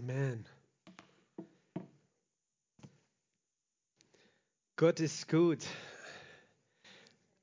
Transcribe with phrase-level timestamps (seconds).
[0.00, 0.46] Amen.
[4.76, 5.58] Gott ist gut.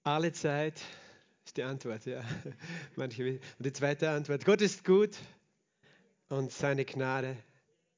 [0.01, 0.81] Alle Zeit
[1.45, 2.23] ist die Antwort, ja.
[2.95, 5.19] Manche, und die zweite Antwort, Gott ist gut
[6.29, 7.37] und seine Gnade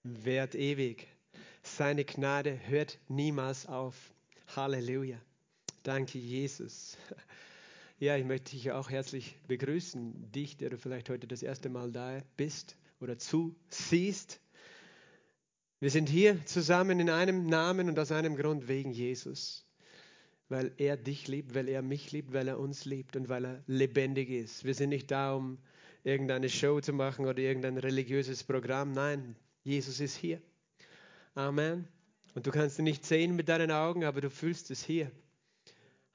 [0.04, 1.08] währt ewig.
[1.64, 3.96] Seine Gnade hört niemals auf.
[4.58, 5.22] Halleluja.
[5.84, 6.98] Danke, Jesus.
[8.02, 11.92] Ja, ich möchte dich auch herzlich begrüßen, dich, der du vielleicht heute das erste Mal
[11.92, 14.40] da bist oder zusiehst.
[15.80, 19.66] Wir sind hier zusammen in einem Namen und aus einem Grund wegen Jesus.
[20.50, 23.64] Weil er dich liebt, weil er mich liebt, weil er uns liebt und weil er
[23.68, 24.66] lebendig ist.
[24.66, 25.58] Wir sind nicht da, um
[26.04, 28.92] irgendeine Show zu machen oder irgendein religiöses Programm.
[28.92, 30.42] Nein, Jesus ist hier.
[31.36, 31.88] Amen.
[32.36, 35.12] Und du kannst ihn nicht sehen mit deinen Augen, aber du fühlst es hier.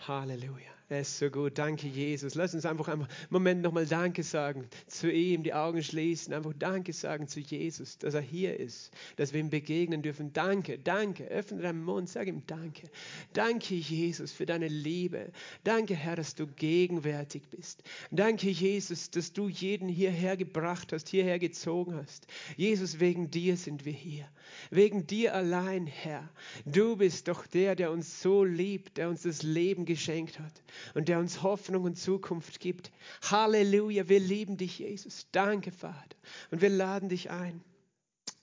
[0.01, 0.74] Halleluja.
[0.91, 1.57] Er ist so gut.
[1.57, 2.35] Danke, Jesus.
[2.35, 6.93] Lass uns einfach einen Moment nochmal Danke sagen zu ihm, die Augen schließen, einfach Danke
[6.93, 10.35] sagen zu Jesus, dass er hier ist, dass wir ihm begegnen dürfen.
[10.35, 11.25] Danke, danke.
[11.29, 12.91] Öffne deinen Mund, sag ihm Danke.
[13.33, 15.33] Danke, Jesus, für deine Liebe.
[15.65, 17.83] Danke, Herr, dass du gegenwärtig bist.
[18.11, 22.27] Danke, Jesus, dass du jeden hierher gebracht hast, hierher gezogen hast.
[22.59, 24.29] Jesus, wegen dir sind wir hier.
[24.71, 26.29] Wegen dir allein, Herr.
[26.67, 30.63] Du bist doch der, der uns so liebt, der uns das Leben geschenkt hat
[30.95, 32.91] und der uns Hoffnung und Zukunft gibt.
[33.23, 35.27] Halleluja, wir lieben dich, Jesus.
[35.33, 36.17] Danke, Vater.
[36.51, 37.63] Und wir laden dich ein.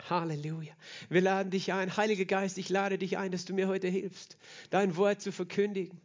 [0.09, 0.73] Halleluja.
[1.09, 1.95] Wir laden dich ein.
[1.95, 4.37] Heiliger Geist, ich lade dich ein, dass du mir heute hilfst,
[4.69, 6.01] dein Wort zu verkündigen.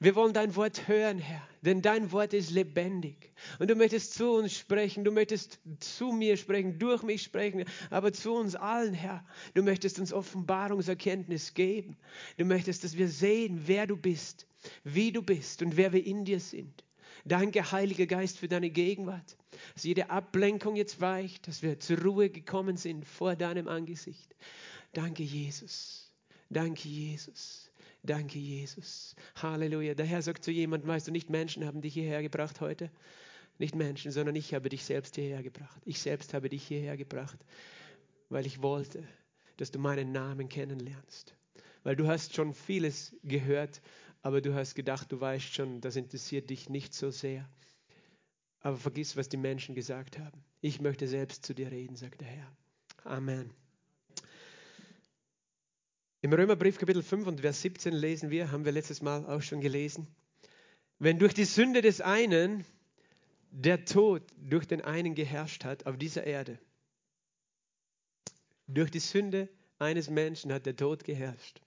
[0.00, 3.32] Wir wollen dein Wort hören, Herr, denn dein Wort ist lebendig.
[3.58, 8.12] Und du möchtest zu uns sprechen, du möchtest zu mir sprechen, durch mich sprechen, aber
[8.12, 9.24] zu uns allen, Herr.
[9.54, 11.96] Du möchtest uns Offenbarungserkenntnis geben.
[12.36, 14.46] Du möchtest, dass wir sehen, wer du bist,
[14.84, 16.84] wie du bist und wer wir in dir sind.
[17.24, 19.36] Danke, Heiliger Geist, für deine Gegenwart,
[19.74, 24.34] dass jede Ablenkung jetzt weicht, dass wir zur Ruhe gekommen sind vor deinem Angesicht.
[24.92, 26.12] Danke, Jesus.
[26.48, 27.67] Danke, Jesus.
[28.02, 29.14] Danke, Jesus.
[29.36, 29.94] Halleluja.
[29.94, 32.90] Der Herr sagt zu jemandem, weißt du, nicht Menschen haben dich hierher gebracht heute.
[33.58, 35.80] Nicht Menschen, sondern ich habe dich selbst hierher gebracht.
[35.84, 37.38] Ich selbst habe dich hierher gebracht,
[38.28, 39.02] weil ich wollte,
[39.56, 41.34] dass du meinen Namen kennenlernst.
[41.82, 43.80] Weil du hast schon vieles gehört
[44.22, 47.48] aber du hast gedacht, du weißt schon, das interessiert dich nicht so sehr.
[48.60, 50.44] Aber vergiss, was die Menschen gesagt haben.
[50.60, 52.56] Ich möchte selbst zu dir reden, sagt der Herr.
[53.04, 53.50] Amen.
[56.20, 59.60] Im Römerbrief Kapitel 5 und Vers 17 lesen wir, haben wir letztes Mal auch schon
[59.60, 60.08] gelesen,
[60.98, 62.64] wenn durch die Sünde des einen
[63.52, 66.58] der Tod durch den einen geherrscht hat auf dieser Erde,
[68.66, 71.60] durch die Sünde eines Menschen hat der Tod geherrscht.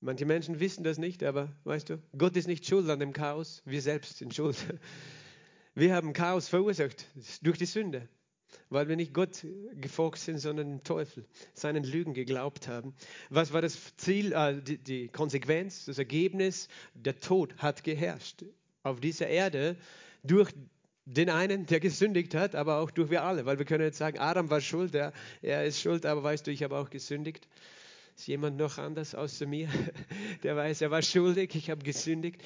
[0.00, 3.62] Manche Menschen wissen das nicht, aber weißt du, Gott ist nicht schuld an dem Chaos,
[3.64, 4.58] wir selbst sind schuld.
[5.74, 7.06] Wir haben Chaos verursacht
[7.40, 8.06] durch die Sünde,
[8.70, 9.46] weil wir nicht Gott
[9.80, 11.24] gefolgt sind, sondern dem Teufel,
[11.54, 12.94] seinen Lügen geglaubt haben.
[13.30, 16.68] Was war das Ziel, äh, die, die Konsequenz, das Ergebnis?
[16.94, 18.44] Der Tod hat geherrscht
[18.82, 19.76] auf dieser Erde
[20.22, 20.50] durch
[21.04, 24.18] den einen, der gesündigt hat, aber auch durch wir alle, weil wir können jetzt sagen,
[24.18, 27.48] Adam war schuld, er, er ist schuld, aber weißt du, ich habe auch gesündigt.
[28.16, 29.68] Ist jemand noch anders außer mir,
[30.42, 32.42] der weiß, er war schuldig, ich habe gesündigt.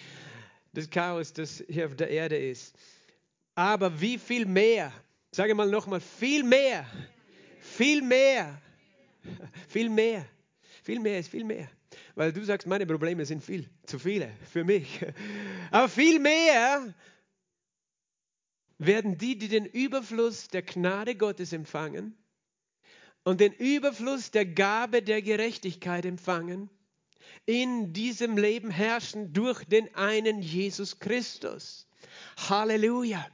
[0.73, 2.77] Das Chaos, das hier auf der Erde ist.
[3.55, 4.93] Aber wie viel mehr,
[5.36, 6.86] sage mal nochmal, viel mehr,
[7.60, 8.60] viel mehr,
[9.69, 10.26] viel mehr,
[10.82, 11.70] viel mehr ist viel mehr.
[12.14, 15.04] Weil du sagst, meine Probleme sind viel, zu viele für mich.
[15.70, 16.94] Aber viel mehr
[18.78, 22.16] werden die, die den Überfluss der Gnade Gottes empfangen,
[23.22, 26.70] und den Überfluss der Gabe der Gerechtigkeit empfangen,
[27.44, 31.88] in diesem Leben herrschen durch den einen Jesus Christus.
[32.48, 33.26] Halleluja.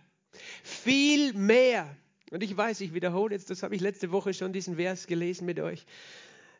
[0.62, 1.96] Viel mehr.
[2.30, 5.44] Und ich weiß, ich wiederhole jetzt, das habe ich letzte Woche schon diesen Vers gelesen
[5.44, 5.84] mit euch.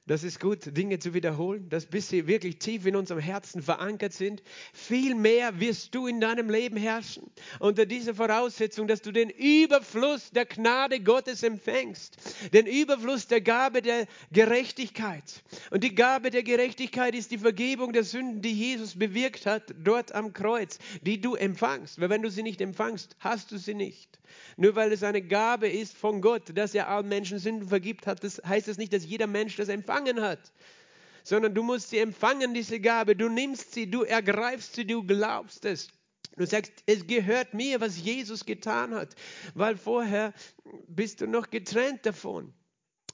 [0.08, 4.12] Das ist gut, Dinge zu wiederholen, dass bis sie wirklich tief in unserem Herzen verankert
[4.12, 4.42] sind.
[4.72, 7.30] Viel mehr wirst du in deinem Leben herrschen.
[7.60, 12.16] Unter dieser Voraussetzung, dass du den Überfluss der Gnade Gottes empfängst.
[12.52, 15.44] Den Überfluss der Gabe der Gerechtigkeit.
[15.70, 20.12] Und die Gabe der Gerechtigkeit ist die Vergebung der Sünden, die Jesus bewirkt hat, dort
[20.16, 22.00] am Kreuz, die du empfangst.
[22.00, 24.19] Weil wenn du sie nicht empfangst, hast du sie nicht.
[24.56, 28.22] Nur weil es eine Gabe ist von Gott, dass er allen Menschen Sünden vergibt hat,
[28.25, 30.53] das heißt das nicht, dass jeder Mensch das empfangen hat.
[31.25, 33.15] Sondern du musst sie empfangen, diese Gabe.
[33.15, 35.89] Du nimmst sie, du ergreifst sie, du glaubst es.
[36.37, 39.15] Du sagst, es gehört mir, was Jesus getan hat,
[39.55, 40.33] weil vorher
[40.89, 42.55] bist du noch getrennt davon.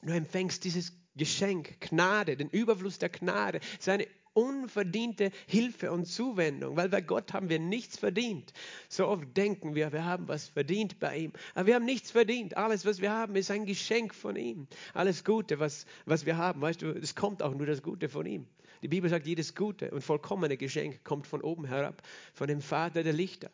[0.02, 4.06] Du empfängst dieses Geschenk, Gnade, den Überfluss der Gnade, seine
[4.38, 8.52] unverdiente Hilfe und Zuwendung, weil bei Gott haben wir nichts verdient.
[8.88, 12.56] So oft denken wir, wir haben was verdient bei ihm, aber wir haben nichts verdient.
[12.56, 14.68] Alles, was wir haben, ist ein Geschenk von ihm.
[14.94, 18.26] Alles Gute, was, was wir haben, weißt du, es kommt auch nur das Gute von
[18.26, 18.46] ihm.
[18.82, 22.00] Die Bibel sagt, jedes gute und vollkommene Geschenk kommt von oben herab,
[22.32, 23.50] von dem Vater der Lichter.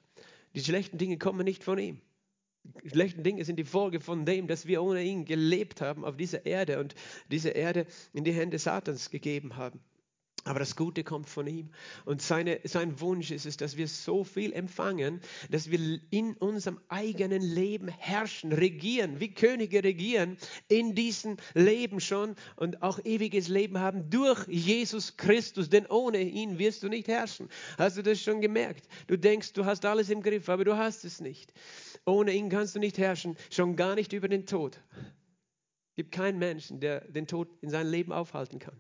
[0.54, 2.00] Die schlechten Dinge kommen nicht von ihm.
[2.82, 6.16] Die schlechten Dinge sind die Folge von dem, dass wir ohne ihn gelebt haben auf
[6.16, 6.94] dieser Erde und
[7.30, 9.80] diese Erde in die Hände Satans gegeben haben.
[10.44, 11.70] Aber das Gute kommt von ihm.
[12.05, 15.20] Und seine, sein Wunsch ist es, dass wir so viel empfangen,
[15.50, 20.37] dass wir in unserem eigenen Leben herrschen, regieren, wie Könige regieren,
[20.69, 25.70] in diesem Leben schon und auch ewiges Leben haben durch Jesus Christus.
[25.70, 27.49] Denn ohne ihn wirst du nicht herrschen.
[27.79, 28.87] Hast du das schon gemerkt?
[29.06, 31.55] Du denkst, du hast alles im Griff, aber du hast es nicht.
[32.05, 34.79] Ohne ihn kannst du nicht herrschen, schon gar nicht über den Tod.
[35.90, 38.79] Es gibt keinen Menschen, der den Tod in seinem Leben aufhalten kann.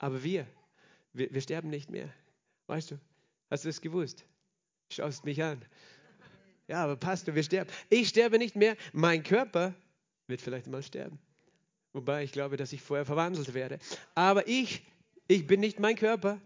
[0.00, 0.46] Aber wir,
[1.12, 2.08] wir, wir sterben nicht mehr.
[2.66, 2.98] Weißt du,
[3.50, 4.24] hast du das gewusst?
[4.90, 5.62] Schaust mich an.
[6.66, 7.70] Ja, aber Pastor, wir sterben.
[7.90, 8.76] Ich sterbe nicht mehr.
[8.92, 9.74] Mein Körper
[10.26, 11.18] wird vielleicht mal sterben.
[11.92, 13.78] Wobei ich glaube, dass ich vorher verwandelt werde.
[14.14, 14.82] Aber ich,
[15.28, 16.40] ich bin nicht mein Körper.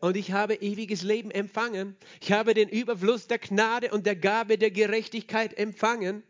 [0.00, 1.96] Und ich habe ewiges Leben empfangen.
[2.20, 6.24] Ich habe den Überfluss der Gnade und der Gabe der Gerechtigkeit empfangen.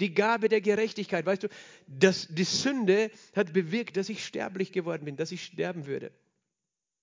[0.00, 1.26] Die Gabe der Gerechtigkeit.
[1.26, 1.48] Weißt du,
[1.86, 6.12] das, die Sünde hat bewirkt, dass ich sterblich geworden bin, dass ich sterben würde.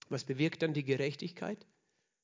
[0.09, 1.65] Was bewirkt dann die Gerechtigkeit?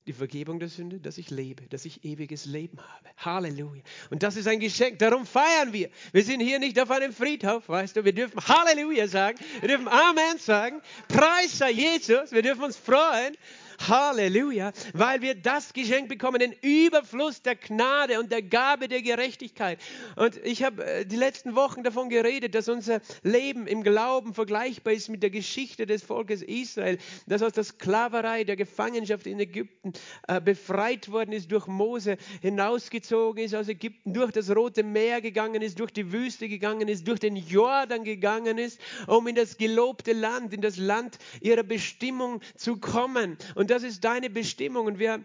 [0.07, 3.09] Die Vergebung der Sünde, dass ich lebe, dass ich ewiges Leben habe.
[3.17, 3.83] Halleluja.
[4.09, 4.99] Und das ist ein Geschenk.
[4.99, 5.89] Darum feiern wir.
[6.13, 8.05] Wir sind hier nicht auf einem Friedhof, weißt du.
[8.05, 9.37] Wir dürfen Halleluja sagen.
[9.59, 10.81] Wir dürfen Amen sagen.
[11.09, 12.31] Preis sei Jesus.
[12.31, 13.35] Wir dürfen uns freuen.
[13.79, 19.79] Halleluja, weil wir das Geschenk bekommen, den Überfluss der Gnade und der Gabe der Gerechtigkeit.
[20.15, 24.93] Und ich habe äh, die letzten Wochen davon geredet, dass unser Leben im Glauben vergleichbar
[24.93, 26.97] ist mit der Geschichte des Volkes Israel,
[27.27, 29.93] das aus der Sklaverei, der Gefangenschaft in Ägypten
[30.27, 35.61] äh, befreit worden ist, durch Mose hinausgezogen ist aus Ägypten, durch das Rote Meer gegangen
[35.61, 40.13] ist, durch die Wüste gegangen ist, durch den Jordan gegangen ist, um in das gelobte
[40.13, 43.37] Land, in das Land ihrer Bestimmung zu kommen.
[43.55, 44.85] Und und das ist deine Bestimmung.
[44.85, 45.19] Und wir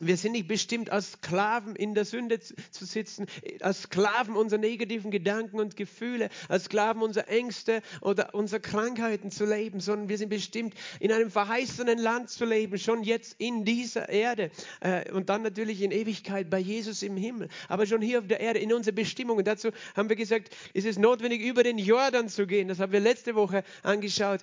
[0.00, 3.26] wir sind nicht bestimmt, als Sklaven in der Sünde zu sitzen,
[3.60, 9.44] als Sklaven unserer negativen Gedanken und Gefühle, als Sklaven unserer Ängste oder unserer Krankheiten zu
[9.44, 14.08] leben, sondern wir sind bestimmt, in einem verheißenen Land zu leben, schon jetzt in dieser
[14.08, 14.50] Erde
[14.80, 17.48] äh, und dann natürlich in Ewigkeit bei Jesus im Himmel.
[17.68, 19.38] Aber schon hier auf der Erde in unserer Bestimmung.
[19.38, 22.68] Und dazu haben wir gesagt, ist es notwendig, über den Jordan zu gehen.
[22.68, 24.40] Das haben wir letzte Woche angeschaut.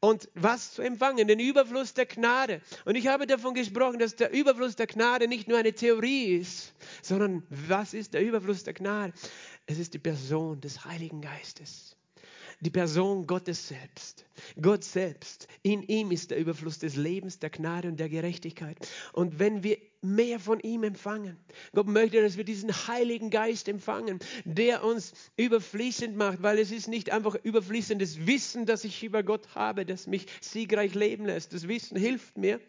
[0.00, 1.26] Und was zu empfangen?
[1.26, 2.60] Den Überfluss der Gnade.
[2.84, 6.38] Und ich habe davon gesprochen, dass der Überfluss der Gnade Gnade nicht nur eine Theorie
[6.38, 9.12] ist, sondern was ist der Überfluss der Gnade?
[9.66, 11.96] Es ist die Person des Heiligen Geistes.
[12.58, 14.26] Die Person Gottes selbst.
[14.60, 15.46] Gott selbst.
[15.62, 18.76] In ihm ist der Überfluss des Lebens, der Gnade und der Gerechtigkeit.
[19.12, 21.36] Und wenn wir mehr von ihm empfangen.
[21.74, 26.86] Gott möchte, dass wir diesen Heiligen Geist empfangen, der uns überfließend macht, weil es ist
[26.86, 31.52] nicht einfach überfließendes Wissen, das ich über Gott habe, das mich siegreich leben lässt.
[31.52, 32.60] Das Wissen hilft mir,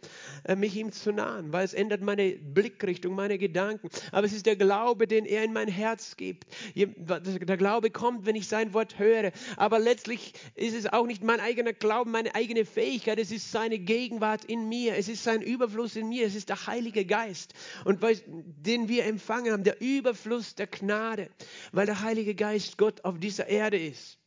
[0.45, 3.89] äh, mich ihm zu nahen, weil es ändert meine Blickrichtung, meine Gedanken.
[4.11, 6.47] Aber es ist der Glaube, den er in mein Herz gibt.
[6.75, 9.31] Der Glaube kommt, wenn ich sein Wort höre.
[9.55, 13.19] Aber letztlich ist es auch nicht mein eigener Glauben, meine eigene Fähigkeit.
[13.19, 14.97] Es ist seine Gegenwart in mir.
[14.97, 16.25] Es ist sein Überfluss in mir.
[16.25, 21.29] Es ist der Heilige Geist Geist und den wir empfangen haben, der Überfluss der Gnade,
[21.71, 24.17] weil der Heilige Geist Gott auf dieser Erde ist.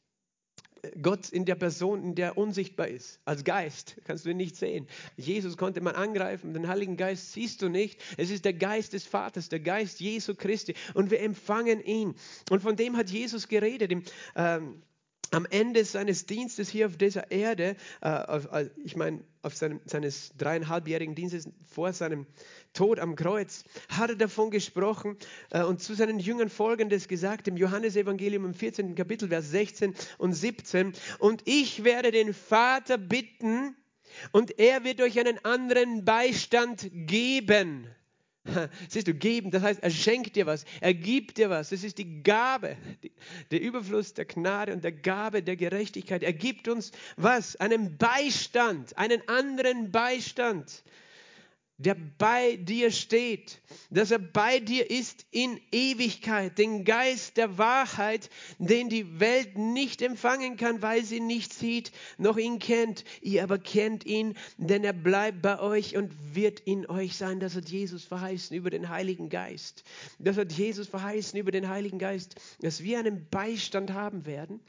[1.01, 3.21] Gott in der Person, in der unsichtbar ist.
[3.25, 4.89] Als Geist kannst du ihn nicht sehen.
[5.17, 8.01] Jesus konnte man angreifen, den Heiligen Geist siehst du nicht.
[8.17, 10.75] Es ist der Geist des Vaters, der Geist Jesu Christi.
[10.95, 12.15] Und wir empfangen ihn.
[12.51, 13.93] Und von dem hat Jesus geredet.
[13.93, 14.03] Im,
[14.35, 14.83] ähm,
[15.33, 19.81] am Ende seines Dienstes hier auf dieser Erde, äh, auf, äh, ich meine, auf seinem,
[19.87, 22.27] seines dreieinhalbjährigen Dienstes vor seinem
[22.75, 25.17] Tod am Kreuz, hat er davon gesprochen
[25.51, 28.95] äh, und zu seinen Jüngern Folgendes gesagt im Johannesevangelium im 14.
[28.95, 30.93] Kapitel, Vers 16 und 17.
[31.19, 33.75] Und ich werde den Vater bitten
[34.33, 37.89] und er wird euch einen anderen Beistand geben
[38.89, 41.71] Siehst du, geben, das heißt, er schenkt dir was, er gibt dir was.
[41.71, 43.13] Das ist die Gabe, die,
[43.51, 46.23] der Überfluss der Gnade und der Gabe der Gerechtigkeit.
[46.23, 47.57] Er gibt uns was?
[47.57, 50.83] Einen Beistand, einen anderen Beistand
[51.85, 53.61] der bei dir steht,
[53.91, 60.01] dass er bei dir ist in Ewigkeit, den Geist der Wahrheit, den die Welt nicht
[60.01, 63.05] empfangen kann, weil sie nicht sieht, noch ihn kennt.
[63.21, 67.41] Ihr aber kennt ihn, denn er bleibt bei euch und wird in euch sein.
[67.41, 69.83] Das hat Jesus verheißen über den Heiligen Geist.
[70.19, 74.61] Das hat Jesus verheißen über den Heiligen Geist, dass wir einen Beistand haben werden,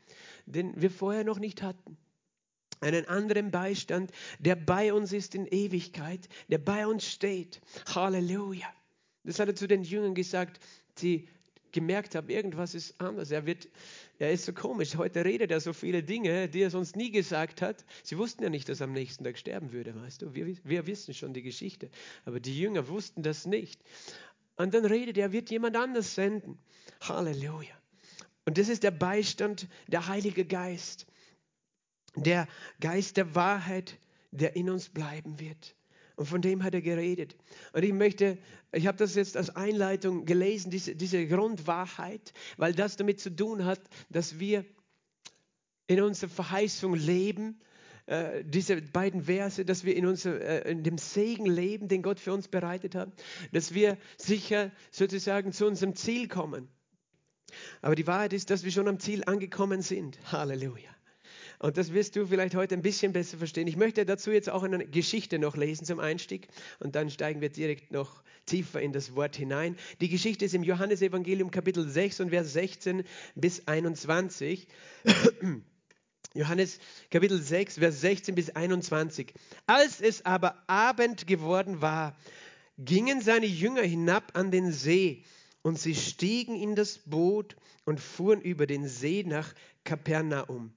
[0.48, 1.98] den wir vorher noch nicht hatten.
[2.84, 7.62] Einen anderen Beistand, der bei uns ist in Ewigkeit, der bei uns steht.
[7.94, 8.68] Halleluja.
[9.24, 10.60] Das hat er zu den Jüngern gesagt,
[11.02, 11.28] die
[11.72, 13.32] gemerkt haben, irgendwas ist anders.
[13.32, 13.68] Er, wird,
[14.20, 14.96] er ist so komisch.
[14.96, 17.84] Heute redet er so viele Dinge, die er sonst nie gesagt hat.
[18.04, 20.36] Sie wussten ja nicht, dass er am nächsten Tag sterben würde, weißt du.
[20.36, 21.90] Wir, wir wissen schon die Geschichte.
[22.26, 23.82] Aber die Jünger wussten das nicht.
[24.56, 26.60] Und dann redet er, wird jemand anders senden.
[27.02, 27.76] Halleluja.
[28.46, 31.08] Und das ist der Beistand, der Heilige Geist
[32.16, 32.48] der
[32.80, 33.98] Geist der Wahrheit,
[34.32, 35.76] der in uns bleiben wird.
[36.16, 37.36] Und von dem hat er geredet.
[37.74, 38.38] Und ich möchte,
[38.72, 43.66] ich habe das jetzt als Einleitung gelesen, diese, diese Grundwahrheit, weil das damit zu tun
[43.66, 44.64] hat, dass wir
[45.88, 47.60] in unserer Verheißung leben,
[48.06, 52.20] äh, diese beiden Verse, dass wir in, unser, äh, in dem Segen leben, den Gott
[52.20, 53.12] für uns bereitet hat,
[53.52, 56.68] dass wir sicher sozusagen zu unserem Ziel kommen.
[57.82, 60.20] Aber die Wahrheit ist, dass wir schon am Ziel angekommen sind.
[60.32, 60.90] Halleluja.
[61.64, 63.68] Und das wirst du vielleicht heute ein bisschen besser verstehen.
[63.68, 67.48] Ich möchte dazu jetzt auch eine Geschichte noch lesen zum Einstieg und dann steigen wir
[67.48, 69.78] direkt noch tiefer in das Wort hinein.
[70.02, 73.06] Die Geschichte ist im Johannesevangelium Kapitel 6 und Vers 16
[73.36, 74.68] bis 21.
[76.34, 76.80] Johannes
[77.10, 79.34] Kapitel 6, Vers 16 bis 21.
[79.66, 82.18] Als es aber Abend geworden war,
[82.78, 85.24] gingen seine Jünger hinab an den See
[85.62, 87.56] und sie stiegen in das Boot
[87.86, 89.56] und fuhren über den See nach
[89.86, 90.74] Kapernaum.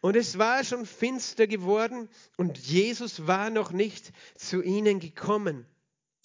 [0.00, 5.66] Und es war schon finster geworden und Jesus war noch nicht zu ihnen gekommen.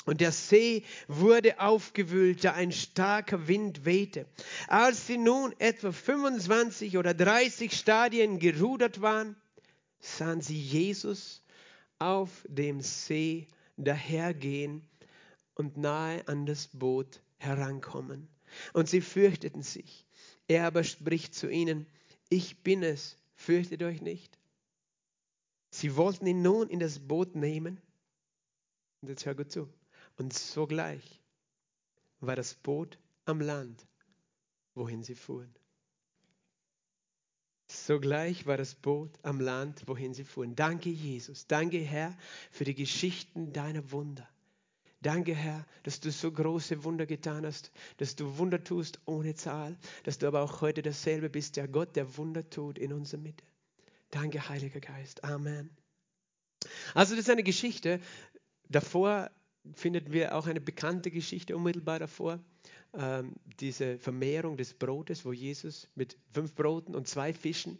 [0.05, 4.25] Und der See wurde aufgewühlt, da ein starker Wind wehte.
[4.67, 9.35] Als sie nun etwa 25 oder 30 Stadien gerudert waren,
[9.99, 11.43] sahen sie Jesus
[11.99, 13.47] auf dem See
[13.77, 14.81] dahergehen
[15.53, 18.27] und nahe an das Boot herankommen.
[18.73, 20.05] Und sie fürchteten sich.
[20.47, 21.85] Er aber spricht zu ihnen,
[22.29, 24.37] ich bin es, fürchtet euch nicht.
[25.71, 27.79] Sie wollten ihn nun in das Boot nehmen.
[29.01, 29.67] Und jetzt hör gut zu.
[30.17, 31.21] Und sogleich
[32.19, 33.87] war das Boot am Land,
[34.75, 35.53] wohin sie fuhren.
[37.67, 40.55] Sogleich war das Boot am Land, wohin sie fuhren.
[40.55, 41.47] Danke, Jesus.
[41.47, 42.17] Danke, Herr,
[42.51, 44.27] für die Geschichten deiner Wunder.
[45.01, 49.75] Danke, Herr, dass du so große Wunder getan hast, dass du Wunder tust ohne Zahl,
[50.03, 53.43] dass du aber auch heute dasselbe bist, der Gott, der Wunder tut in unserer Mitte.
[54.11, 55.23] Danke, Heiliger Geist.
[55.23, 55.71] Amen.
[56.93, 57.99] Also das ist eine Geschichte.
[58.69, 59.31] Davor
[59.73, 62.39] finden wir auch eine bekannte Geschichte unmittelbar davor.
[62.93, 67.79] Ähm, diese Vermehrung des Brotes, wo Jesus mit fünf Broten und zwei Fischen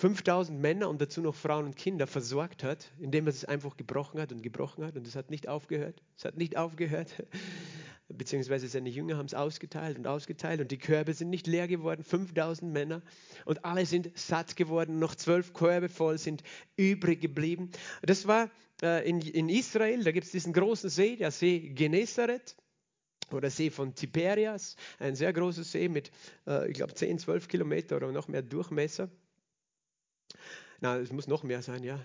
[0.00, 4.18] 5000 Männer und dazu noch Frauen und Kinder versorgt hat, indem er es einfach gebrochen
[4.18, 6.02] hat und gebrochen hat und es hat nicht aufgehört.
[6.16, 7.22] Es hat nicht aufgehört.
[8.08, 12.02] Beziehungsweise seine Jünger haben es ausgeteilt und ausgeteilt und die Körbe sind nicht leer geworden,
[12.02, 13.02] 5000 Männer
[13.44, 16.42] und alle sind satt geworden, noch zwölf Körbe voll sind
[16.78, 17.70] übrig geblieben.
[18.00, 18.50] Das war
[18.82, 22.56] äh, in, in Israel, da gibt es diesen großen See, der See Genezareth
[23.32, 26.10] oder See von Tiberias, ein sehr großer See mit,
[26.46, 29.10] äh, ich glaube, 10, 12 Kilometer oder noch mehr Durchmesser.
[30.80, 31.98] Na, es muss noch mehr sein, ja.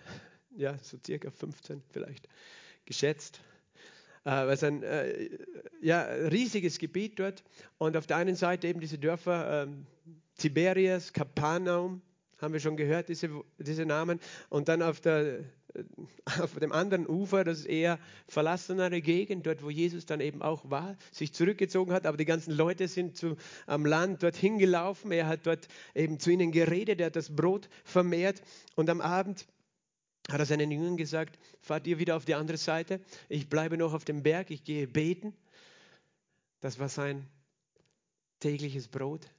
[0.57, 2.27] Ja, so circa 15 vielleicht,
[2.85, 3.41] geschätzt.
[4.25, 5.29] Äh, es ist ein äh,
[5.81, 7.43] ja, riesiges Gebiet dort.
[7.77, 9.85] Und auf der einen Seite eben diese Dörfer ähm,
[10.37, 12.01] Tiberias, Kapernaum,
[12.37, 14.19] haben wir schon gehört, diese, diese Namen.
[14.49, 15.83] Und dann auf, der, äh,
[16.39, 20.69] auf dem anderen Ufer, das ist eher verlassenere Gegend, dort wo Jesus dann eben auch
[20.69, 23.37] war, sich zurückgezogen hat, aber die ganzen Leute sind zu,
[23.67, 25.11] am Land dorthin gelaufen.
[25.11, 28.41] Er hat dort eben zu ihnen geredet, er hat das Brot vermehrt
[28.75, 29.47] und am Abend
[30.29, 32.99] hat er seinen Jüngern gesagt, fahrt ihr wieder auf die andere Seite,
[33.29, 35.33] ich bleibe noch auf dem Berg, ich gehe beten.
[36.61, 37.27] Das war sein
[38.39, 39.29] tägliches Brot,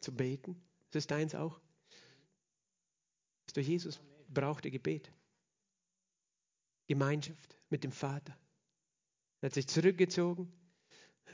[0.00, 0.60] zu beten.
[0.90, 1.60] Das ist deins auch.
[3.56, 3.98] Durch Jesus
[4.28, 5.10] brauchte Gebet.
[6.88, 8.36] Gemeinschaft mit dem Vater.
[9.40, 10.52] Er hat sich zurückgezogen.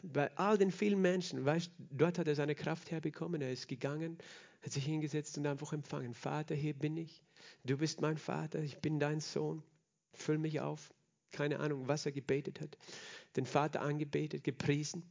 [0.05, 3.43] Bei all den vielen Menschen, weißt, dort hat er seine Kraft herbekommen.
[3.43, 4.19] Er ist gegangen,
[4.63, 6.15] hat sich hingesetzt und einfach empfangen.
[6.15, 7.25] Vater, hier bin ich.
[7.65, 8.61] Du bist mein Vater.
[8.61, 9.65] Ich bin dein Sohn.
[10.13, 10.95] Füll mich auf.
[11.33, 12.79] Keine Ahnung, was er gebetet hat.
[13.35, 15.03] Den Vater angebetet, gepriesen.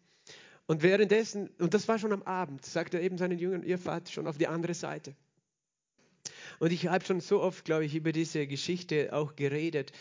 [0.65, 4.09] Und währenddessen, und das war schon am Abend, sagt er eben seinen Jüngern, ihr fahrt
[4.09, 5.13] schon auf die andere Seite.
[6.61, 9.93] Und ich habe schon so oft, glaube ich, über diese Geschichte auch geredet.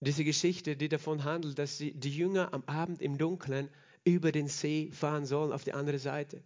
[0.00, 3.68] Diese Geschichte, die davon handelt, dass die Jünger am Abend im Dunkeln
[4.04, 6.42] über den See fahren sollen auf die andere Seite.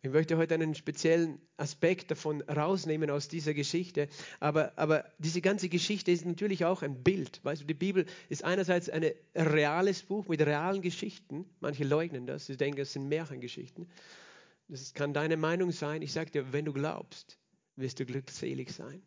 [0.00, 4.08] Ich möchte heute einen speziellen Aspekt davon rausnehmen aus dieser Geschichte.
[4.40, 7.40] Aber, aber diese ganze Geschichte ist natürlich auch ein Bild.
[7.42, 11.44] Weißt du, die Bibel ist einerseits ein reales Buch mit realen Geschichten.
[11.60, 12.46] Manche leugnen das.
[12.46, 13.86] Sie denken, es sind Märchengeschichten.
[14.68, 16.00] Das kann deine Meinung sein.
[16.00, 17.36] Ich sage dir, wenn du glaubst,
[17.78, 19.02] wirst du glückselig sein.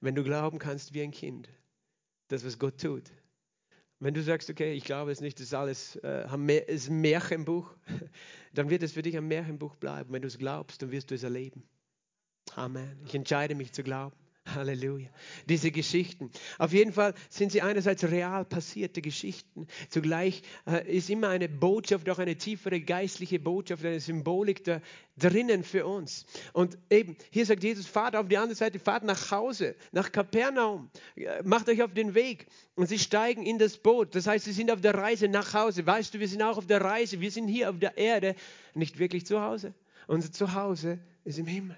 [0.00, 1.48] wenn du glauben kannst wie ein Kind,
[2.28, 3.10] das, was Gott tut.
[4.00, 6.26] Wenn du sagst, okay, ich glaube es nicht, das ist alles äh,
[6.66, 7.72] ist ein Märchenbuch,
[8.52, 10.12] dann wird es für dich ein Märchenbuch bleiben.
[10.12, 11.62] Wenn du es glaubst, dann wirst du es erleben.
[12.56, 13.00] Amen.
[13.06, 14.16] Ich entscheide mich zu glauben.
[14.54, 15.08] Halleluja.
[15.48, 16.30] Diese Geschichten.
[16.58, 19.66] Auf jeden Fall sind sie einerseits real passierte Geschichten.
[19.88, 24.80] Zugleich äh, ist immer eine Botschaft, auch eine tiefere geistliche Botschaft, eine Symbolik da
[25.16, 26.26] drinnen für uns.
[26.52, 30.90] Und eben, hier sagt Jesus, fahrt auf die andere Seite, fahrt nach Hause, nach Kapernaum,
[31.16, 32.46] äh, macht euch auf den Weg.
[32.74, 34.14] Und sie steigen in das Boot.
[34.14, 35.86] Das heißt, sie sind auf der Reise nach Hause.
[35.86, 37.20] Weißt du, wir sind auch auf der Reise.
[37.20, 38.34] Wir sind hier auf der Erde,
[38.74, 39.74] nicht wirklich zu Hause.
[40.06, 41.76] Unser Zuhause ist im Himmel.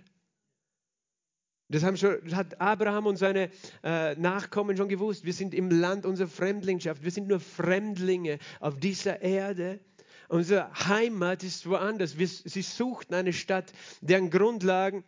[1.69, 3.51] Das, schon, hat Abraham und seine
[3.83, 5.25] äh, Nachkommen schon gewusst.
[5.25, 7.03] Wir sind im Land unserer Fremdlingschaft.
[7.03, 9.81] Wir sind nur Fremdlinge auf dieser Erde.
[10.29, 12.19] Unsere Heimat ist woanders.
[12.19, 15.05] Wir, sie suchten eine Stadt, deren Grundlagen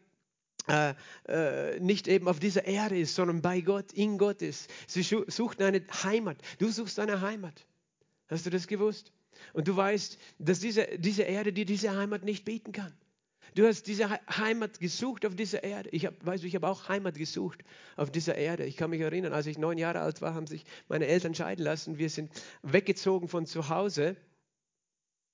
[0.68, 0.94] äh,
[1.28, 4.70] äh, nicht eben auf dieser Erde ist, sondern bei Gott, in Gott ist.
[4.86, 6.38] Sie suchten eine Heimat.
[6.58, 7.66] Du suchst eine Heimat.
[8.28, 9.12] Hast du das gewusst?
[9.52, 12.92] Und du weißt, dass diese, diese Erde dir diese Heimat nicht bieten kann.
[13.56, 15.88] Du hast diese Heimat gesucht auf dieser Erde.
[15.90, 17.64] Ich habe, ich habe auch Heimat gesucht
[17.96, 18.66] auf dieser Erde.
[18.66, 21.64] Ich kann mich erinnern, als ich neun Jahre alt war, haben sich meine Eltern scheiden
[21.64, 21.96] lassen.
[21.96, 22.30] Wir sind
[22.62, 24.16] weggezogen von zu Hause,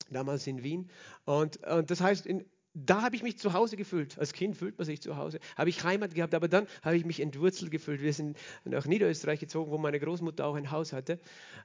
[0.08, 0.88] damals in Wien.
[1.24, 4.16] Und, und das heißt, in, da habe ich mich zu Hause gefühlt.
[4.20, 5.40] Als Kind fühlt man sich zu Hause.
[5.56, 8.02] Habe ich Heimat gehabt, aber dann habe ich mich entwurzelt gefühlt.
[8.02, 11.18] Wir sind nach Niederösterreich gezogen, wo meine Großmutter auch ein Haus hatte.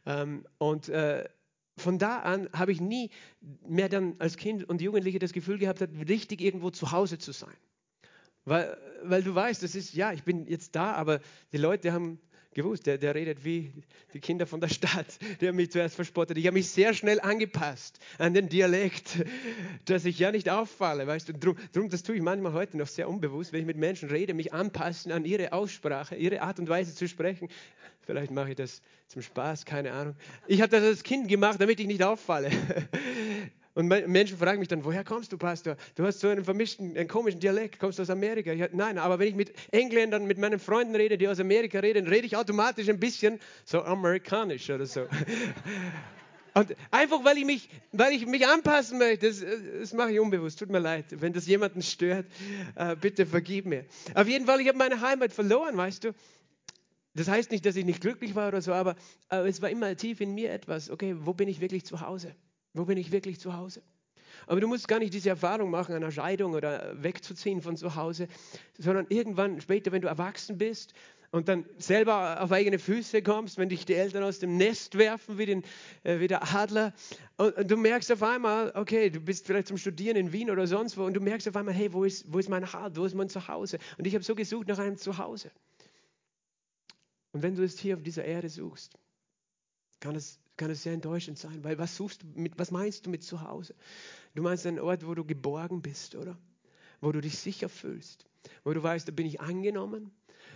[0.07, 1.29] Ähm, und äh,
[1.77, 3.11] von da an habe ich nie
[3.67, 7.53] mehr dann als Kind und Jugendliche das Gefühl gehabt, richtig irgendwo zu Hause zu sein.
[8.45, 11.19] Weil, weil du weißt, das ist, ja, ich bin jetzt da, aber
[11.51, 12.19] die Leute haben
[12.57, 13.71] gewusst, der, der redet wie
[14.13, 15.05] die Kinder von der Stadt.
[15.39, 16.37] Die haben mich zuerst verspottet.
[16.37, 19.23] Ich habe mich sehr schnell angepasst an den Dialekt,
[19.85, 21.05] dass ich ja nicht auffalle.
[21.05, 23.77] Weißt du, drum, drum, das tue ich manchmal heute noch sehr unbewusst, wenn ich mit
[23.77, 27.47] Menschen rede, mich anpassen an ihre Aussprache, ihre Art und Weise zu sprechen.
[28.01, 30.15] Vielleicht mache ich das zum Spaß, keine Ahnung.
[30.47, 32.49] Ich habe das als Kind gemacht, damit ich nicht auffalle.
[33.77, 35.77] Und Menschen fragen mich dann, woher kommst du, Pastor?
[35.93, 38.51] Du hast so einen vermischten, einen komischen Dialekt, kommst du aus Amerika?
[38.51, 42.07] Ich, nein, aber wenn ich mit Engländern, mit meinen Freunden rede, die aus Amerika reden,
[42.07, 45.01] rede ich automatisch ein bisschen so amerikanisch oder so.
[46.55, 49.45] Und einfach, weil ich mich, weil ich mich anpassen möchte, das,
[49.79, 51.05] das mache ich unbewusst, tut mir leid.
[51.11, 52.25] Wenn das jemanden stört,
[52.73, 53.85] äh, bitte vergib mir.
[54.15, 56.15] Auf jeden Fall, ich habe meine Heimat verloren, weißt du.
[57.13, 58.95] Das heißt nicht, dass ich nicht glücklich war oder so, aber,
[59.29, 62.33] aber es war immer tief in mir etwas, okay, wo bin ich wirklich zu Hause?
[62.73, 63.81] Wo bin ich wirklich zu Hause?
[64.45, 68.27] Aber du musst gar nicht diese Erfahrung machen, einer Scheidung oder wegzuziehen von zu Hause,
[68.77, 70.93] sondern irgendwann später, wenn du erwachsen bist
[71.31, 75.37] und dann selber auf eigene Füße kommst, wenn dich die Eltern aus dem Nest werfen
[75.37, 75.63] wie, den,
[76.03, 76.93] äh, wie der Adler
[77.37, 80.67] und, und, du merkst auf einmal, okay, du bist vielleicht zum Studieren in Wien oder
[80.67, 83.05] sonst wo und du merkst auf einmal, hey, wo ist, wo ist mein Halt, wo
[83.05, 83.79] ist mein Zuhause?
[83.97, 85.51] Und ich habe so gesucht nach einem Zuhause.
[87.33, 88.97] Und wenn du es hier auf dieser Erde suchst,
[89.99, 93.09] kann es kann es sehr enttäuschend sein, weil was suchst du mit, was meinst du
[93.09, 93.75] mit zu Hause?
[94.35, 96.37] Du meinst einen Ort, wo du geborgen bist, oder?
[96.99, 98.25] Wo du dich sicher fühlst,
[98.63, 100.11] wo du weißt, da bin ich angenommen,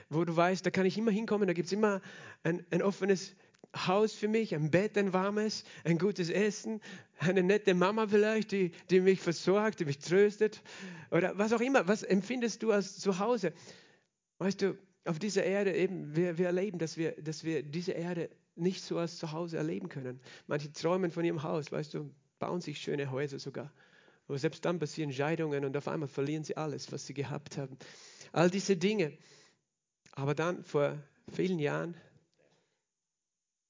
[0.10, 2.02] wo du weißt, da kann ich immer hinkommen, da gibt es immer
[2.44, 3.36] ein, ein offenes
[3.76, 6.82] Haus für mich, ein Bett, ein warmes, ein gutes Essen,
[7.20, 10.62] eine nette Mama vielleicht, die, die mich versorgt, die mich tröstet
[11.10, 11.88] oder was auch immer.
[11.88, 13.54] Was empfindest du als Zuhause?
[14.40, 18.30] Weißt du, auf dieser Erde eben, wir, wir erleben, dass wir, dass wir diese Erde
[18.56, 20.20] nicht so als zu Hause erleben können.
[20.48, 23.72] Manche träumen von ihrem Haus, weißt du, bauen sich schöne Häuser sogar.
[24.28, 27.78] Aber selbst dann passieren Scheidungen und auf einmal verlieren sie alles, was sie gehabt haben.
[28.32, 29.18] All diese Dinge.
[30.14, 30.98] Aber dann, vor
[31.34, 31.96] vielen Jahren,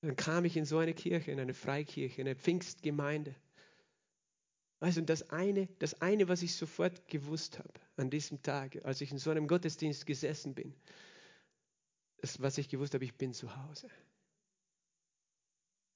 [0.02, 3.36] dann kam ich in so eine Kirche, in eine Freikirche, in eine Pfingstgemeinde.
[4.80, 9.00] Weißt du, das eine, das eine, was ich sofort gewusst habe an diesem Tag, als
[9.02, 10.74] ich in so einem Gottesdienst gesessen bin,
[12.18, 13.90] ist, was ich gewusst habe, ich bin zu Hause.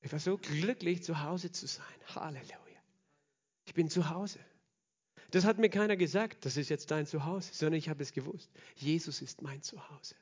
[0.05, 1.83] Ich war so glücklich, zu Hause zu sein.
[2.13, 2.79] Halleluja.
[3.65, 4.37] Ich bin zu Hause.
[5.31, 8.51] Das hat mir keiner gesagt, das ist jetzt dein Zuhause, sondern ich habe es gewusst.
[8.75, 10.13] Jesus ist mein Zuhause.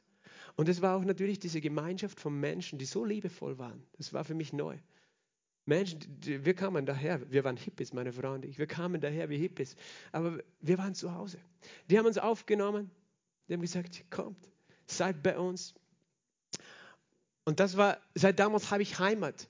[0.56, 3.86] Und es war auch natürlich diese Gemeinschaft von Menschen, die so liebevoll waren.
[3.98, 4.78] Das war für mich neu.
[5.66, 9.38] Menschen, wir kamen daher, wir waren Hippies, meine Frau und ich, wir kamen daher wie
[9.38, 9.76] Hippies,
[10.14, 11.40] aber wir waren zu Hause.
[11.90, 12.90] Die haben uns aufgenommen,
[13.50, 14.50] die haben gesagt, kommt,
[14.86, 15.76] seid bei uns.
[17.44, 19.50] Und das war, seit damals habe ich Heimat.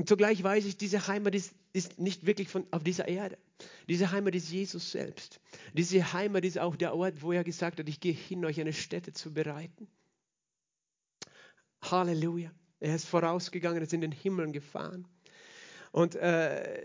[0.00, 3.36] Und zugleich weiß ich, diese Heimat ist, ist nicht wirklich von, auf dieser Erde.
[3.86, 5.42] Diese Heimat ist Jesus selbst.
[5.74, 8.72] Diese Heimat ist auch der Ort, wo er gesagt hat, ich gehe hin, euch eine
[8.72, 9.88] Stätte zu bereiten.
[11.82, 12.50] Halleluja.
[12.80, 15.06] Er ist vorausgegangen, ist in den Himmel gefahren.
[15.92, 16.80] Und äh,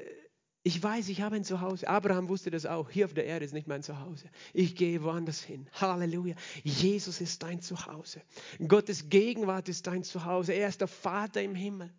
[0.67, 1.87] ich weiß, ich habe ein Zuhause.
[1.87, 2.89] Abraham wusste das auch.
[2.89, 4.27] Hier auf der Erde ist nicht mein Zuhause.
[4.51, 5.69] Ich gehe woanders hin.
[5.73, 6.33] Halleluja.
[6.63, 8.23] Jesus ist dein Zuhause.
[8.67, 10.53] Gottes Gegenwart ist dein Zuhause.
[10.53, 11.93] Er ist der Vater im Himmel.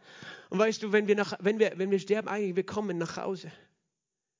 [0.50, 3.16] Und weißt du, wenn wir, nach, wenn wir, wenn wir sterben, eigentlich, wir kommen nach
[3.16, 3.52] Hause.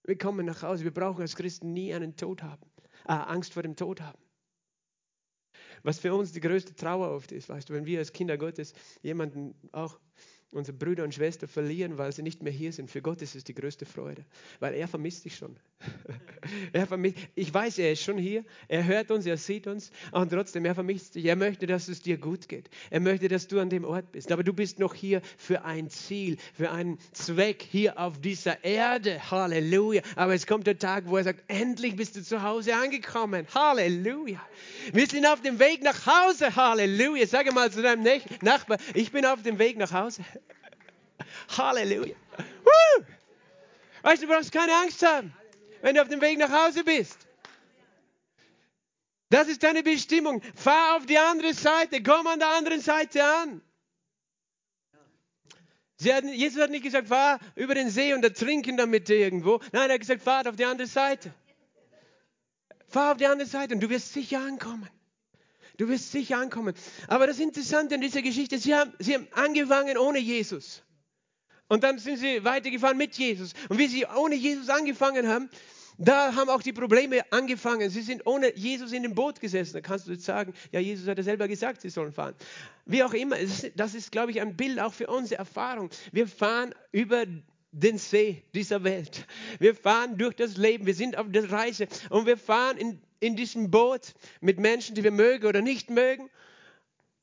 [0.02, 0.82] Wir kommen nach Hause.
[0.82, 2.68] Wir brauchen als Christen nie einen Tod haben.
[3.06, 4.18] Äh, Angst vor dem Tod haben.
[5.84, 8.74] Was für uns die größte Trauer oft ist, weißt du, wenn wir als Kinder Gottes
[9.02, 10.00] jemanden auch
[10.52, 12.90] unsere Brüder und Schwestern verlieren, weil sie nicht mehr hier sind.
[12.90, 14.24] Für Gott ist es die größte Freude,
[14.60, 15.56] weil er vermisst dich schon.
[16.72, 20.30] er vermisst, ich weiß, er ist schon hier, er hört uns, er sieht uns und
[20.30, 21.24] trotzdem, er vermisst dich.
[21.24, 22.70] Er möchte, dass es dir gut geht.
[22.90, 24.32] Er möchte, dass du an dem Ort bist.
[24.32, 29.30] Aber du bist noch hier für ein Ziel, für einen Zweck hier auf dieser Erde.
[29.30, 30.02] Halleluja.
[30.14, 33.46] Aber es kommt der Tag, wo er sagt, endlich bist du zu Hause angekommen.
[33.54, 34.40] Halleluja.
[34.92, 36.54] Wir sind auf dem Weg nach Hause.
[36.54, 37.26] Halleluja.
[37.26, 38.06] Sag mal zu deinem
[38.42, 40.22] Nachbar, ich bin auf dem Weg nach Hause.
[41.48, 42.14] Halleluja.
[42.64, 43.04] Woo!
[44.02, 45.34] Weißt du, du brauchst keine Angst haben,
[45.82, 47.26] wenn du auf dem Weg nach Hause bist.
[49.30, 50.42] Das ist deine Bestimmung.
[50.54, 53.60] Fahr auf die andere Seite, komm an der anderen Seite an.
[56.04, 59.60] Hat, Jesus hat nicht gesagt, fahr über den See und ertrinken damit irgendwo.
[59.72, 61.32] Nein, er hat gesagt, fahr auf die andere Seite.
[62.86, 64.88] Fahr auf die andere Seite und du wirst sicher ankommen.
[65.78, 66.74] Du wirst sicher ankommen.
[67.08, 70.82] Aber das Interessante an dieser Geschichte, sie haben, sie haben angefangen ohne Jesus.
[71.68, 73.52] Und dann sind sie weitergefahren mit Jesus.
[73.68, 75.50] Und wie sie ohne Jesus angefangen haben,
[75.98, 77.88] da haben auch die Probleme angefangen.
[77.88, 79.72] Sie sind ohne Jesus in dem Boot gesessen.
[79.74, 82.34] Da kannst du jetzt sagen, ja, Jesus hat ja selber gesagt, sie sollen fahren.
[82.84, 83.36] Wie auch immer,
[83.74, 85.88] das ist, glaube ich, ein Bild auch für unsere Erfahrung.
[86.12, 87.24] Wir fahren über
[87.72, 89.26] den See dieser Welt.
[89.58, 90.86] Wir fahren durch das Leben.
[90.86, 95.02] Wir sind auf der Reise und wir fahren in, in diesem Boot mit Menschen, die
[95.02, 96.28] wir mögen oder nicht mögen.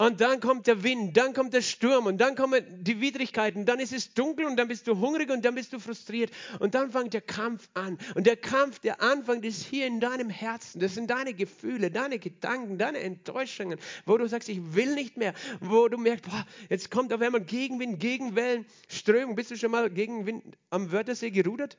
[0.04, 3.80] Und dann kommt der Wind, dann kommt der Sturm und dann kommen die Widrigkeiten, dann
[3.80, 6.92] ist es dunkel und dann bist du hungrig und dann bist du frustriert und dann
[6.92, 7.98] fängt der Kampf an.
[8.14, 10.82] Und der Kampf, der Anfang ist hier in deinem Herzen.
[10.82, 15.34] Das sind deine Gefühle, deine Gedanken, deine Enttäuschungen, wo du sagst, ich will nicht mehr,
[15.62, 19.38] wo du merkst, boah, jetzt kommt auf einmal Gegenwind, Gegenwellen, Strömung.
[19.38, 21.78] Bist du schon mal gegen Wind am Wörthersee gerudert?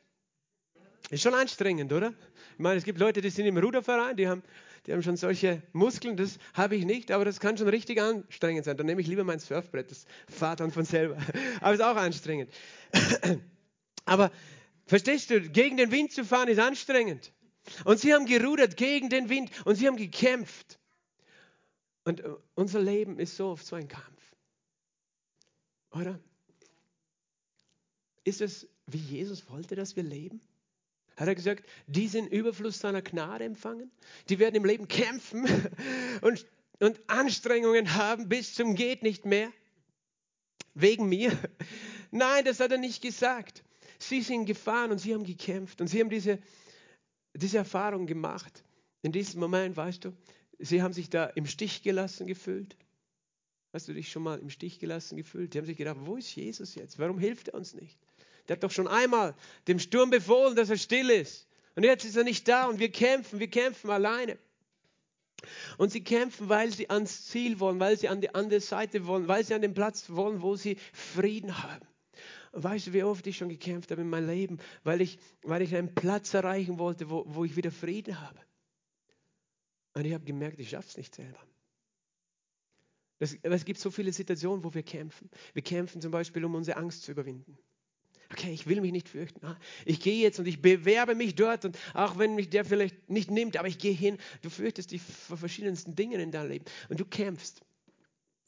[1.11, 2.15] Ist schon anstrengend, oder?
[2.55, 4.43] Ich meine, es gibt Leute, die sind im Ruderverein, die haben
[4.87, 8.65] die haben schon solche Muskeln, das habe ich nicht, aber das kann schon richtig anstrengend
[8.65, 8.77] sein.
[8.77, 11.17] Dann nehme ich lieber mein Surfbrett, das fahrt dann von selber.
[11.61, 12.53] Aber es ist auch anstrengend.
[14.05, 14.31] Aber
[14.87, 17.33] verstehst du, gegen den Wind zu fahren ist anstrengend.
[17.85, 20.79] Und sie haben gerudert gegen den Wind und sie haben gekämpft.
[22.05, 24.23] Und äh, unser Leben ist so oft so ein Kampf.
[25.93, 26.21] Oder?
[28.25, 30.43] Ist es, wie Jesus wollte, dass wir leben?
[31.17, 33.91] Hat er gesagt, die sind Überfluss seiner Gnade empfangen.
[34.29, 35.47] Die werden im Leben kämpfen
[36.23, 36.47] und,
[36.81, 39.53] und Anstrengungen haben bis zum geht nicht mehr.
[40.75, 41.33] Wegen mir.
[42.11, 43.63] Nein, das hat er nicht gesagt.
[43.99, 46.39] Sie sind gefahren und sie haben gekämpft und sie haben diese,
[47.33, 48.65] diese Erfahrung gemacht.
[49.03, 50.13] In diesem Moment, weißt du,
[50.59, 52.77] sie haben sich da im Stich gelassen gefühlt.
[53.73, 55.55] Hast du dich schon mal im Stich gelassen gefühlt?
[55.55, 56.99] Die haben sich gedacht, wo ist Jesus jetzt?
[56.99, 57.99] Warum hilft er uns nicht?
[58.49, 59.35] Der hat doch schon einmal
[59.69, 61.49] dem Sturm befohlen, dass er still ist.
[61.77, 64.39] Und jetzt ist er nicht da und wir kämpfen, wir kämpfen alleine.
[65.77, 69.29] Und sie kämpfen, weil sie ans Ziel wollen, weil sie an die andere Seite wollen,
[69.29, 71.87] weil sie an den Platz wollen, wo sie Frieden haben.
[72.53, 75.75] Weißt du, wie oft ich schon gekämpft habe in meinem Leben, weil ich, weil ich
[75.75, 78.39] einen Platz erreichen wollte, wo, wo ich wieder Frieden habe.
[79.95, 81.41] Und ich habe gemerkt, ich schaffe es nicht selber.
[83.19, 85.31] Das, es gibt so viele Situationen, wo wir kämpfen.
[85.53, 87.59] Wir kämpfen zum Beispiel, um unsere Angst zu überwinden
[88.35, 89.47] okay, ich will mich nicht fürchten.
[89.47, 93.09] Ah, ich gehe jetzt und ich bewerbe mich dort und auch wenn mich der vielleicht
[93.09, 94.19] nicht nimmt, aber ich gehe hin.
[94.43, 97.63] Du fürchtest dich vor verschiedensten Dingen in deinem Leben und du kämpfst.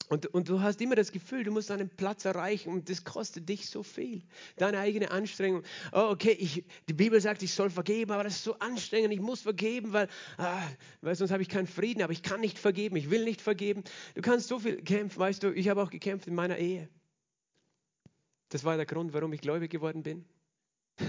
[0.09, 3.49] Und, und du hast immer das Gefühl, du musst einen Platz erreichen und das kostet
[3.49, 4.23] dich so viel.
[4.55, 5.63] Deine eigene Anstrengung.
[5.91, 9.19] Oh, okay, ich, die Bibel sagt, ich soll vergeben, aber das ist so anstrengend, ich
[9.19, 10.61] muss vergeben, weil, ah,
[11.01, 13.83] weil sonst habe ich keinen Frieden, aber ich kann nicht vergeben, ich will nicht vergeben.
[14.15, 16.87] Du kannst so viel kämpfen, weißt du, ich habe auch gekämpft in meiner Ehe.
[18.49, 20.25] Das war der Grund, warum ich gläubig geworden bin.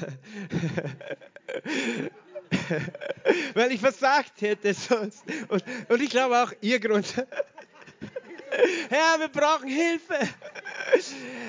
[3.55, 5.24] Weil ich versagt hätte sonst.
[5.48, 7.14] Und, und ich glaube auch ihr Grund.
[8.88, 10.18] Herr, wir brauchen Hilfe.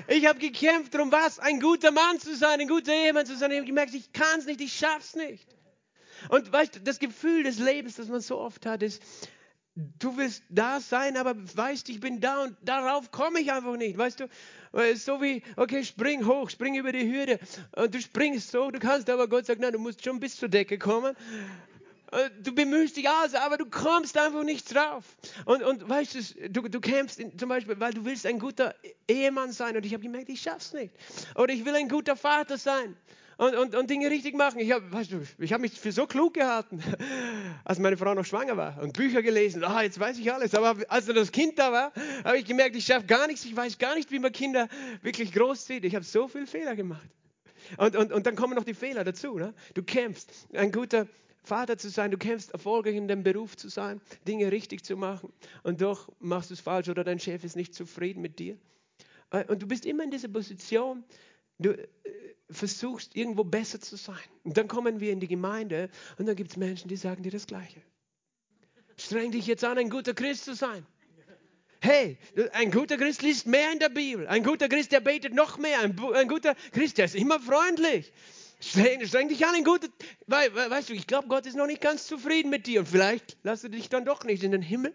[0.08, 1.40] Ich habe gekämpft darum, was?
[1.40, 3.52] Ein guter Mann zu sein, ein guter Ehemann zu sein.
[3.52, 5.48] Ich habe gemerkt, ich kann es nicht, ich schaff's nicht.
[6.30, 9.02] Und weißt du, das Gefühl des Lebens, das man so oft hat, ist,
[9.76, 13.98] du willst da sein, aber weißt, ich bin da und darauf komme ich einfach nicht.
[13.98, 14.28] Weißt du,
[14.96, 17.40] so wie, okay, spring hoch, spring über die Hürde.
[17.76, 20.50] Und du springst so, du kannst, aber Gott sagt, nein, du musst schon bis zur
[20.50, 21.16] Decke kommen.
[22.42, 25.06] Du bemühst dich also, aber du kommst einfach nicht drauf.
[25.46, 28.74] Und, und weißt du, du kämpfst in, zum Beispiel, weil du willst ein guter
[29.08, 30.92] Ehemann sein und ich habe gemerkt, ich schaff's nicht.
[31.36, 32.98] Oder ich will ein guter Vater sein.
[33.40, 34.60] Und, und, und Dinge richtig machen.
[34.60, 36.84] Ich habe weißt du, hab mich für so klug gehalten,
[37.64, 39.64] als meine Frau noch schwanger war und Bücher gelesen.
[39.64, 40.54] Ah, jetzt weiß ich alles.
[40.56, 41.94] Aber als das Kind da war,
[42.26, 43.46] habe ich gemerkt, ich schaffe gar nichts.
[43.46, 44.68] Ich weiß gar nicht, wie man Kinder
[45.04, 45.86] wirklich großzieht.
[45.86, 47.08] Ich habe so viele Fehler gemacht.
[47.78, 49.38] Und, und, und dann kommen noch die Fehler dazu.
[49.38, 49.54] Ne?
[49.74, 51.08] Du kämpfst, ein guter
[51.42, 55.32] Vater zu sein, du kämpfst erfolgreich in dem Beruf zu sein, Dinge richtig zu machen
[55.64, 58.58] und doch machst du es falsch oder dein Chef ist nicht zufrieden mit dir.
[59.32, 61.06] Äh, und du bist immer in dieser Position,
[61.60, 61.88] du äh,
[62.50, 64.18] versuchst irgendwo besser zu sein.
[64.44, 67.32] Und dann kommen wir in die Gemeinde und dann gibt es Menschen, die sagen dir
[67.32, 67.82] das Gleiche.
[68.98, 70.86] Streng dich jetzt an, ein guter Christ zu sein.
[71.82, 72.18] Hey,
[72.52, 74.28] ein guter Christ liest mehr in der Bibel.
[74.28, 75.80] Ein guter Christ, der betet noch mehr.
[75.80, 78.12] Ein, ein guter Christ, der ist immer freundlich.
[78.60, 79.88] Streng, streng dich an, ein guter.
[80.28, 82.82] We, we, weißt du, ich glaube, Gott ist noch nicht ganz zufrieden mit dir.
[82.82, 84.94] Und vielleicht lässt du dich dann doch nicht in den Himmel.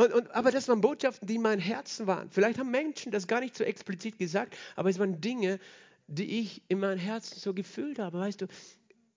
[0.00, 2.30] Und, und, aber das waren Botschaften, die in meinem Herzen waren.
[2.30, 5.58] Vielleicht haben Menschen das gar nicht so explizit gesagt, aber es waren Dinge,
[6.06, 8.18] die ich in meinem Herzen so gefühlt habe.
[8.18, 8.46] Weißt du,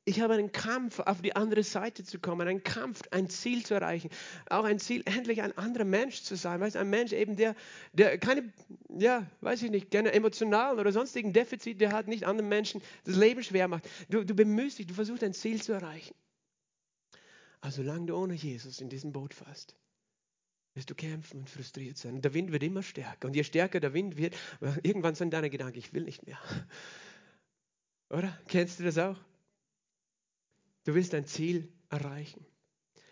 [0.04, 3.76] ich habe einen Kampf, auf die andere Seite zu kommen, einen Kampf, ein Ziel zu
[3.76, 4.10] erreichen.
[4.50, 6.60] Auch ein Ziel, endlich ein anderer Mensch zu sein.
[6.60, 7.56] Weißt, ein Mensch eben, der,
[7.94, 8.52] der keine,
[8.90, 13.16] ja, weiß ich nicht, gerne emotionalen oder sonstigen Defizit, der hat nicht anderen Menschen das
[13.16, 13.90] Leben schwer macht.
[14.10, 16.14] Du, du bemühst dich, du versuchst ein Ziel zu erreichen.
[17.62, 19.78] Also solange du ohne Jesus in diesem Boot fährst,
[20.76, 22.22] wirst du kämpfen und frustriert sein.
[22.22, 23.28] Der Wind wird immer stärker.
[23.28, 24.36] Und je stärker der Wind wird,
[24.84, 26.40] irgendwann sind deine Gedanken, ich will nicht mehr.
[28.10, 28.38] Oder?
[28.48, 29.18] Kennst du das auch?
[30.86, 32.46] Du willst ein Ziel erreichen.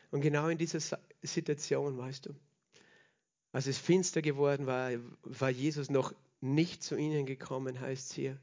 [0.10, 0.80] Und genau in dieser
[1.22, 2.36] Situation, weißt du,
[3.54, 4.92] als es finster geworden war,
[5.24, 8.38] war Jesus noch nicht zu ihnen gekommen, heißt es hier.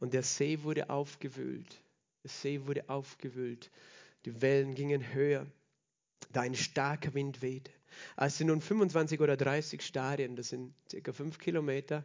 [0.00, 1.82] Und der See wurde aufgewühlt.
[2.22, 3.70] Der See wurde aufgewühlt.
[4.24, 5.46] Die Wellen gingen höher,
[6.32, 7.70] da ein starker Wind wehte.
[8.16, 12.04] Als sie nun 25 oder 30 Stadien, das sind circa 5 Kilometer,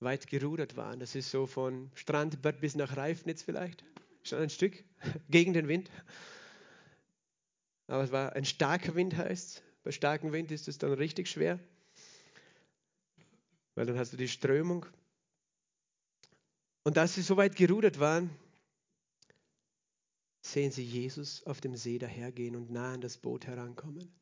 [0.00, 3.84] weit gerudert waren, das ist so von Strandbad bis nach Reifnitz vielleicht,
[4.22, 4.84] schon ein Stück
[5.28, 5.90] gegen den Wind.
[7.86, 9.62] Aber es war ein starker Wind, heißt es.
[9.82, 11.58] Bei starkem Wind ist es dann richtig schwer,
[13.74, 14.86] weil dann hast du die Strömung.
[16.82, 18.30] Und als sie so weit gerudert waren,
[20.42, 24.12] sehen sie Jesus auf dem See dahergehen und nah an das Boot herankommen.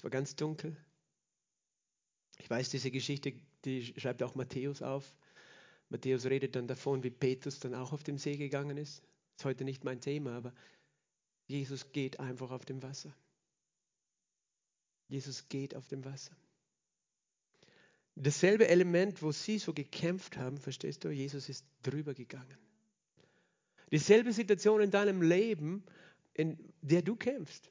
[0.00, 0.74] Es war ganz dunkel.
[2.38, 3.34] Ich weiß, diese Geschichte,
[3.66, 5.14] die schreibt auch Matthäus auf.
[5.90, 9.02] Matthäus redet dann davon, wie Petrus dann auch auf dem See gegangen ist.
[9.36, 10.54] Ist heute nicht mein Thema, aber
[11.48, 13.14] Jesus geht einfach auf dem Wasser.
[15.08, 16.34] Jesus geht auf dem Wasser.
[18.14, 22.56] Dasselbe Element, wo sie so gekämpft haben, verstehst du, Jesus ist drüber gegangen.
[23.92, 25.84] Dieselbe Situation in deinem Leben,
[26.32, 27.70] in der du kämpfst.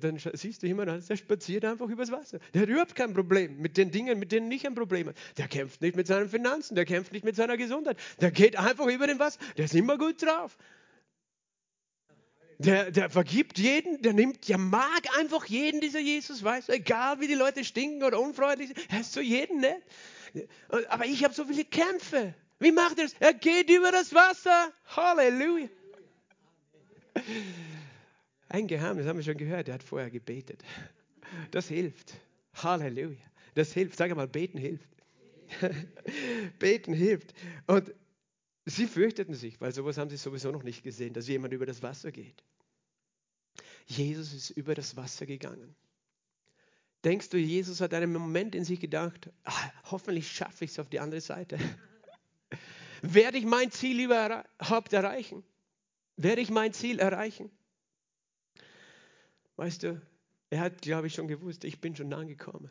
[0.00, 2.38] Dann siehst du jemanden, der spaziert einfach übers Wasser.
[2.54, 5.18] Der hat überhaupt kein Problem mit den Dingen, mit denen ich ein Problem habe.
[5.36, 7.98] Der kämpft nicht mit seinen Finanzen, der kämpft nicht mit seiner Gesundheit.
[8.20, 9.38] Der geht einfach über den Wasser.
[9.58, 10.56] Der ist immer gut drauf.
[12.56, 17.20] Der, der vergibt jeden, der nimmt, der mag einfach jeden, dieser Jesus, weißt du, egal
[17.20, 19.82] wie die Leute stinken oder unfreundlich sind, er ist zu jedem nett.
[20.88, 22.34] Aber ich habe so viele Kämpfe.
[22.58, 23.14] Wie macht er das?
[23.20, 24.72] Er geht über das Wasser.
[24.96, 25.68] Halleluja.
[28.48, 30.64] Ein Geheimnis haben wir schon gehört, er hat vorher gebetet.
[31.50, 32.14] Das hilft.
[32.54, 33.16] Halleluja.
[33.54, 33.98] Das hilft.
[33.98, 34.88] Sag mal, beten hilft.
[36.58, 37.34] beten hilft.
[37.66, 37.92] Und
[38.64, 41.82] sie fürchteten sich, weil sowas haben sie sowieso noch nicht gesehen, dass jemand über das
[41.82, 42.42] Wasser geht.
[43.86, 45.74] Jesus ist über das Wasser gegangen.
[47.04, 50.88] Denkst du, Jesus hat einen Moment in sich gedacht, ach, hoffentlich schaffe ich es auf
[50.88, 51.58] die andere Seite.
[53.02, 55.44] Werde ich mein Ziel überhaupt erreichen?
[56.16, 57.50] Werde ich mein Ziel erreichen?
[59.58, 60.00] Weißt du,
[60.50, 62.68] er hat, glaube ich, schon gewusst, ich bin schon angekommen.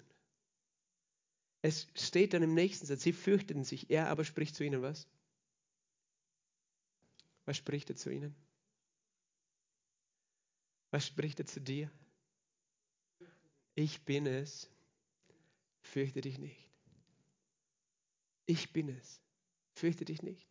[1.61, 5.05] Es steht dann im nächsten Satz, sie fürchteten sich, er aber spricht zu ihnen was?
[7.43, 8.33] Was spricht er zu ihnen?
[10.91, 11.91] Was spricht er zu dir?
[13.75, 14.69] Ich bin es,
[15.81, 16.69] fürchte dich nicht.
[18.45, 19.19] Ich bin es,
[19.73, 20.47] fürchte dich nicht.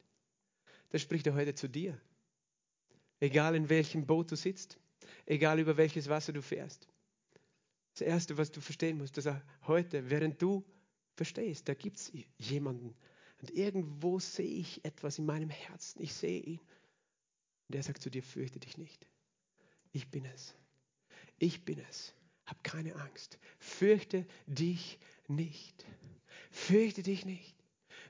[0.90, 1.98] Das spricht er heute zu dir.
[3.20, 4.78] Egal in welchem Boot du sitzt,
[5.26, 6.88] egal über welches Wasser du fährst.
[7.92, 10.64] Das Erste, was du verstehen musst, dass er heute, während du
[11.14, 12.94] verstehst, da gibt es jemanden.
[13.40, 16.00] Und irgendwo sehe ich etwas in meinem Herzen.
[16.02, 16.60] Ich sehe ihn.
[17.68, 19.06] Und er sagt zu dir, fürchte dich nicht.
[19.92, 20.54] Ich bin es.
[21.38, 22.14] Ich bin es.
[22.44, 23.38] Hab keine Angst.
[23.58, 25.84] Fürchte dich nicht.
[26.50, 27.56] Fürchte dich nicht.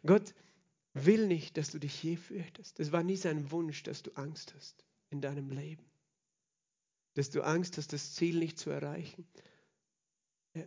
[0.04, 0.34] Gott
[0.92, 2.78] will nicht, dass du dich je fürchtest.
[2.80, 5.84] Es war nie sein Wunsch, dass du Angst hast in deinem Leben
[7.16, 9.26] dass du Angst hast, das Ziel nicht zu erreichen.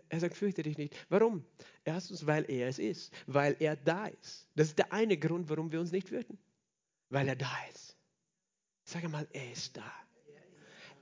[0.10, 0.96] Er sagt, fürchte dich nicht.
[1.10, 1.46] Warum?
[1.84, 4.48] Erstens, weil er es ist, weil er da ist.
[4.56, 6.38] Das ist der eine Grund, warum wir uns nicht fürchten.
[7.10, 7.98] Weil er da ist.
[8.84, 9.92] Sag mal, er ist da.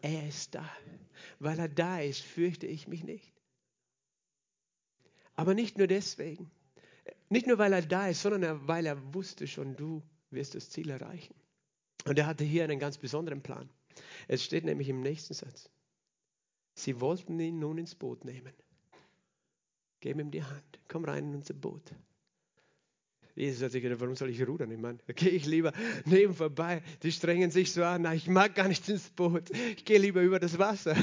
[0.01, 0.69] Er ist da.
[1.39, 3.33] Weil er da ist, fürchte ich mich nicht.
[5.35, 6.51] Aber nicht nur deswegen.
[7.29, 10.89] Nicht nur, weil er da ist, sondern weil er wusste schon, du wirst das Ziel
[10.89, 11.35] erreichen.
[12.05, 13.69] Und er hatte hier einen ganz besonderen Plan.
[14.27, 15.69] Es steht nämlich im nächsten Satz.
[16.73, 18.53] Sie wollten ihn nun ins Boot nehmen.
[19.99, 20.79] Geben ihm die Hand.
[20.87, 21.91] Komm rein in unser Boot.
[23.35, 24.71] Jesus hat sich gedacht, warum soll ich rudern?
[24.71, 25.71] Ich meine, gehe ich lieber
[26.05, 26.81] neben vorbei.
[27.03, 28.01] Die strengen sich so an.
[28.01, 29.49] Na, ich mag gar nicht ins Boot.
[29.51, 30.95] Ich gehe lieber über das Wasser.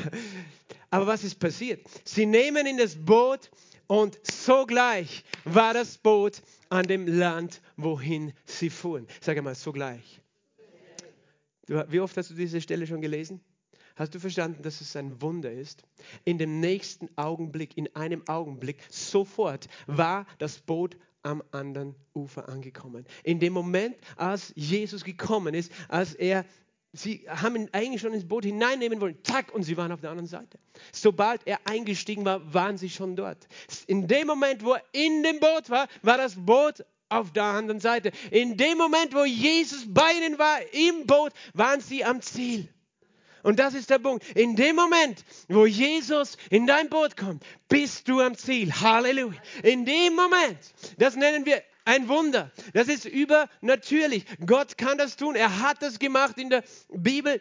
[0.90, 1.86] Aber was ist passiert?
[2.04, 3.50] Sie nehmen in das Boot
[3.86, 9.06] und sogleich war das Boot an dem Land, wohin sie fuhren.
[9.20, 10.20] Sag einmal, sogleich.
[11.66, 13.40] Wie oft hast du diese Stelle schon gelesen?
[13.96, 15.82] Hast du verstanden, dass es ein Wunder ist?
[16.24, 23.06] In dem nächsten Augenblick, in einem Augenblick, sofort war das Boot am anderen Ufer angekommen.
[23.22, 26.44] In dem Moment, als Jesus gekommen ist, als er,
[26.92, 30.10] sie haben ihn eigentlich schon ins Boot hineinnehmen wollen, zack, und sie waren auf der
[30.10, 30.58] anderen Seite.
[30.92, 33.46] Sobald er eingestiegen war, waren sie schon dort.
[33.86, 37.80] In dem Moment, wo er in dem Boot war, war das Boot auf der anderen
[37.80, 38.12] Seite.
[38.30, 42.68] In dem Moment, wo Jesus bei ihnen war, im Boot, waren sie am Ziel.
[43.44, 44.24] Und das ist der Punkt.
[44.34, 48.72] In dem Moment, wo Jesus in dein Boot kommt, bist du am Ziel.
[48.72, 49.38] Halleluja.
[49.62, 50.58] In dem Moment,
[50.96, 52.50] das nennen wir ein Wunder.
[52.72, 54.24] Das ist übernatürlich.
[54.46, 55.36] Gott kann das tun.
[55.36, 57.40] Er hat das gemacht in der Bibel.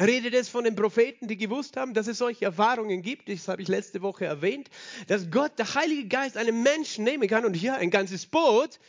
[0.00, 3.28] Redet es von den Propheten, die gewusst haben, dass es solche Erfahrungen gibt.
[3.28, 4.68] Das habe ich letzte Woche erwähnt,
[5.06, 8.80] dass Gott, der Heilige Geist, einen Menschen nehmen kann und hier ein ganzes Boot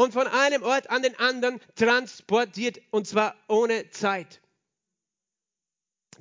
[0.00, 4.40] und von einem Ort an den anderen transportiert und zwar ohne Zeit.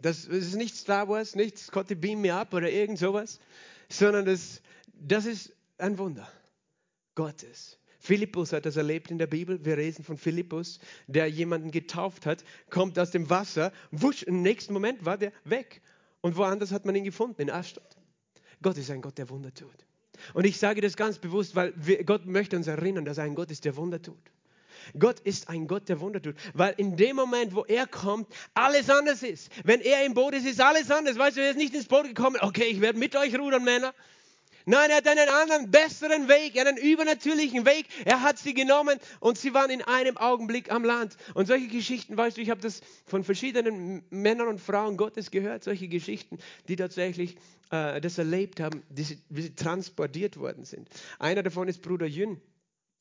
[0.02, 3.39] Das, ist nicht Star Wars, nicht Scotty Beam Me Up oder irgend sowas,
[3.88, 4.62] sondern das,
[4.94, 6.30] das ist ein Wunder
[7.15, 7.80] Gottes.
[8.00, 9.63] Philippus hat das erlebt in der Bibel.
[9.63, 14.74] Wir lesen von Philippus, der jemanden getauft hat, kommt aus dem Wasser, wusch, im nächsten
[14.74, 15.82] Moment war der weg.
[16.20, 17.96] Und woanders hat man ihn gefunden, in Ashdod.
[18.62, 19.86] Gott ist ein Gott, der Wunder tut.
[20.34, 21.74] Und ich sage das ganz bewusst, weil
[22.06, 24.18] Gott möchte uns erinnern, dass er ein Gott ist, der Wunder tut.
[24.98, 26.36] Gott ist ein Gott, der Wunder tut.
[26.54, 29.52] Weil in dem Moment, wo er kommt, alles anders ist.
[29.64, 31.18] Wenn er im Boot ist, ist alles anders.
[31.18, 33.94] Weißt du, er ist nicht ins Boot gekommen, okay, ich werde mit euch rudern, Männer.
[34.65, 37.86] Nein, er hat einen anderen, besseren Weg, einen übernatürlichen Weg.
[38.06, 41.17] Er hat sie genommen und sie waren in einem Augenblick am Land.
[41.34, 45.63] Und solche Geschichten, weißt du, ich habe das von verschiedenen Männern und Frauen Gottes gehört,
[45.63, 47.38] solche Geschichten, die tatsächlich
[47.72, 50.88] äh, das erlebt haben, sie, wie sie transportiert worden sind.
[51.19, 52.41] Einer davon ist Bruder Jün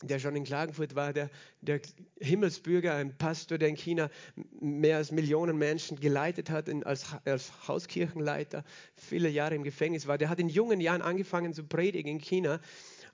[0.02, 1.28] der schon in Klagenfurt war, der,
[1.60, 1.80] der
[2.20, 4.10] Himmelsbürger, ein Pastor, der in China
[4.60, 10.18] mehr als Millionen Menschen geleitet hat, in, als, als Hauskirchenleiter, viele Jahre im Gefängnis war.
[10.18, 12.60] Der hat in jungen Jahren angefangen zu predigen in China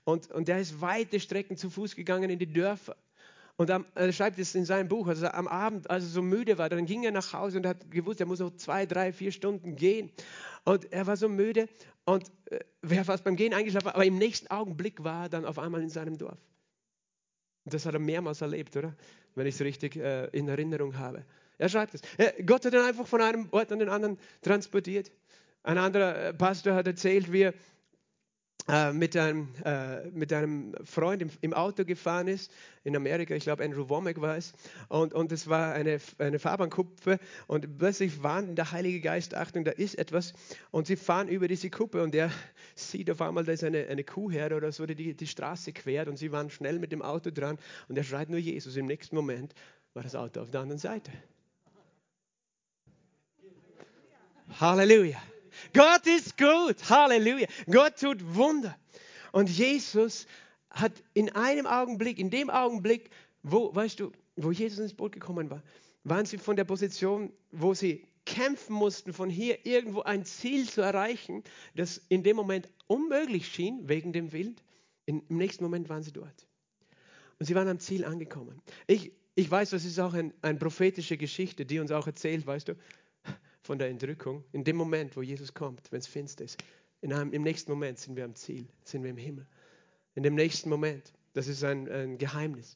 [0.03, 2.95] und, und der ist weite Strecken zu Fuß gegangen in die Dörfer.
[3.57, 6.57] Und am, er schreibt es in seinem Buch, also am Abend, als er so müde
[6.57, 9.31] war, dann ging er nach Hause und hat gewusst, er muss noch zwei, drei, vier
[9.31, 10.11] Stunden gehen.
[10.65, 11.69] Und er war so müde
[12.03, 15.57] und äh, wäre fast beim Gehen eingeschlafen, aber im nächsten Augenblick war er dann auf
[15.57, 16.37] einmal in seinem Dorf.
[17.65, 18.95] Das hat er mehrmals erlebt, oder?
[19.33, 21.25] Wenn ich es richtig äh, in Erinnerung habe.
[21.57, 22.01] Er schreibt es.
[22.17, 25.11] Äh, Gott hat ihn einfach von einem Ort an den anderen transportiert.
[25.63, 27.53] Ein anderer äh, Pastor hat erzählt, wie er
[28.67, 32.51] äh, mit, einem, äh, mit einem Freund im, im, Auto gefahren ist,
[32.83, 34.53] in Amerika, ich glaube Andrew Womack war es,
[34.89, 39.71] und, und es war eine, eine Fahrbahnkuppe und plötzlich warnt der Heilige Geist, Achtung, da
[39.71, 40.33] ist etwas
[40.71, 42.31] und sie fahren über diese Kuppe und er
[42.73, 46.17] sieht auf einmal, da ist eine, eine Kuhherde oder so, die die Straße quert und
[46.17, 48.75] sie waren schnell mit dem Auto dran und er schreit nur Jesus.
[48.77, 49.53] Im nächsten Moment
[49.93, 51.11] war das Auto auf der anderen Seite.
[54.59, 55.21] Halleluja.
[55.73, 56.89] Gott ist gut.
[56.89, 57.47] Halleluja.
[57.69, 58.77] Gott tut Wunder.
[59.31, 60.27] Und Jesus
[60.69, 63.09] hat in einem Augenblick, in dem Augenblick,
[63.43, 65.63] wo, weißt du, wo Jesus ins Boot gekommen war,
[66.03, 70.81] waren sie von der Position, wo sie kämpfen mussten, von hier irgendwo ein Ziel zu
[70.81, 71.43] erreichen,
[71.75, 74.63] das in dem Moment unmöglich schien, wegen dem Wind.
[75.05, 76.47] Im nächsten Moment waren sie dort.
[77.39, 78.61] Und sie waren am Ziel angekommen.
[78.87, 82.69] Ich, ich weiß, das ist auch ein, eine prophetische Geschichte, die uns auch erzählt, weißt
[82.69, 82.75] du,
[83.65, 84.43] von der Entrückung.
[84.51, 86.63] In dem Moment, wo Jesus kommt, wenn es finster ist,
[87.03, 89.47] einem, im nächsten Moment sind wir am Ziel, sind wir im Himmel.
[90.15, 92.75] In dem nächsten Moment, das ist ein, ein Geheimnis,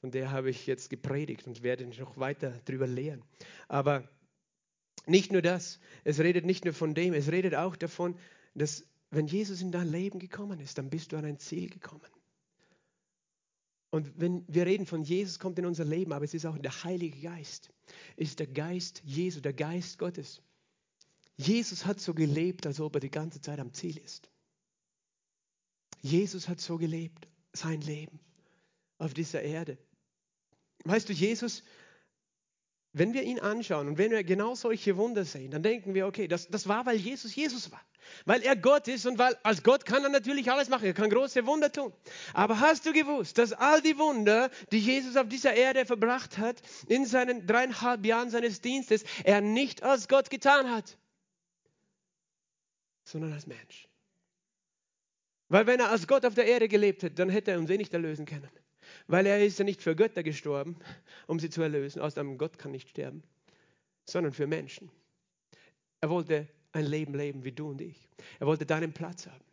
[0.00, 3.22] von der habe ich jetzt gepredigt und werde noch weiter darüber lehren.
[3.68, 4.08] Aber
[5.06, 8.16] nicht nur das, es redet nicht nur von dem, es redet auch davon,
[8.54, 12.02] dass wenn Jesus in dein Leben gekommen ist, dann bist du an ein Ziel gekommen.
[13.94, 16.82] Und wenn wir reden von Jesus, kommt in unser Leben, aber es ist auch der
[16.82, 17.70] Heilige Geist.
[18.16, 20.42] Es ist der Geist Jesu, der Geist Gottes.
[21.36, 24.28] Jesus hat so gelebt, als ob er die ganze Zeit am Ziel ist.
[26.02, 28.18] Jesus hat so gelebt, sein Leben
[28.98, 29.78] auf dieser Erde.
[30.82, 31.62] Weißt du, Jesus
[32.94, 36.28] wenn wir ihn anschauen und wenn wir genau solche Wunder sehen, dann denken wir, okay,
[36.28, 37.80] das, das war, weil Jesus Jesus war.
[38.24, 40.84] Weil er Gott ist und weil als Gott kann er natürlich alles machen.
[40.84, 41.92] Er kann große Wunder tun.
[42.34, 46.62] Aber hast du gewusst, dass all die Wunder, die Jesus auf dieser Erde verbracht hat,
[46.86, 50.96] in seinen dreieinhalb Jahren seines Dienstes, er nicht als Gott getan hat,
[53.02, 53.88] sondern als Mensch.
[55.48, 57.76] Weil wenn er als Gott auf der Erde gelebt hätte, dann hätte er uns eh
[57.76, 58.50] nicht erlösen können.
[59.06, 60.76] Weil er ist ja nicht für Götter gestorben,
[61.26, 62.00] um sie zu erlösen.
[62.00, 63.22] Einem Gott kann nicht sterben,
[64.04, 64.90] sondern für Menschen.
[66.00, 68.08] Er wollte ein Leben leben wie du und ich.
[68.40, 69.44] Er wollte deinen Platz haben.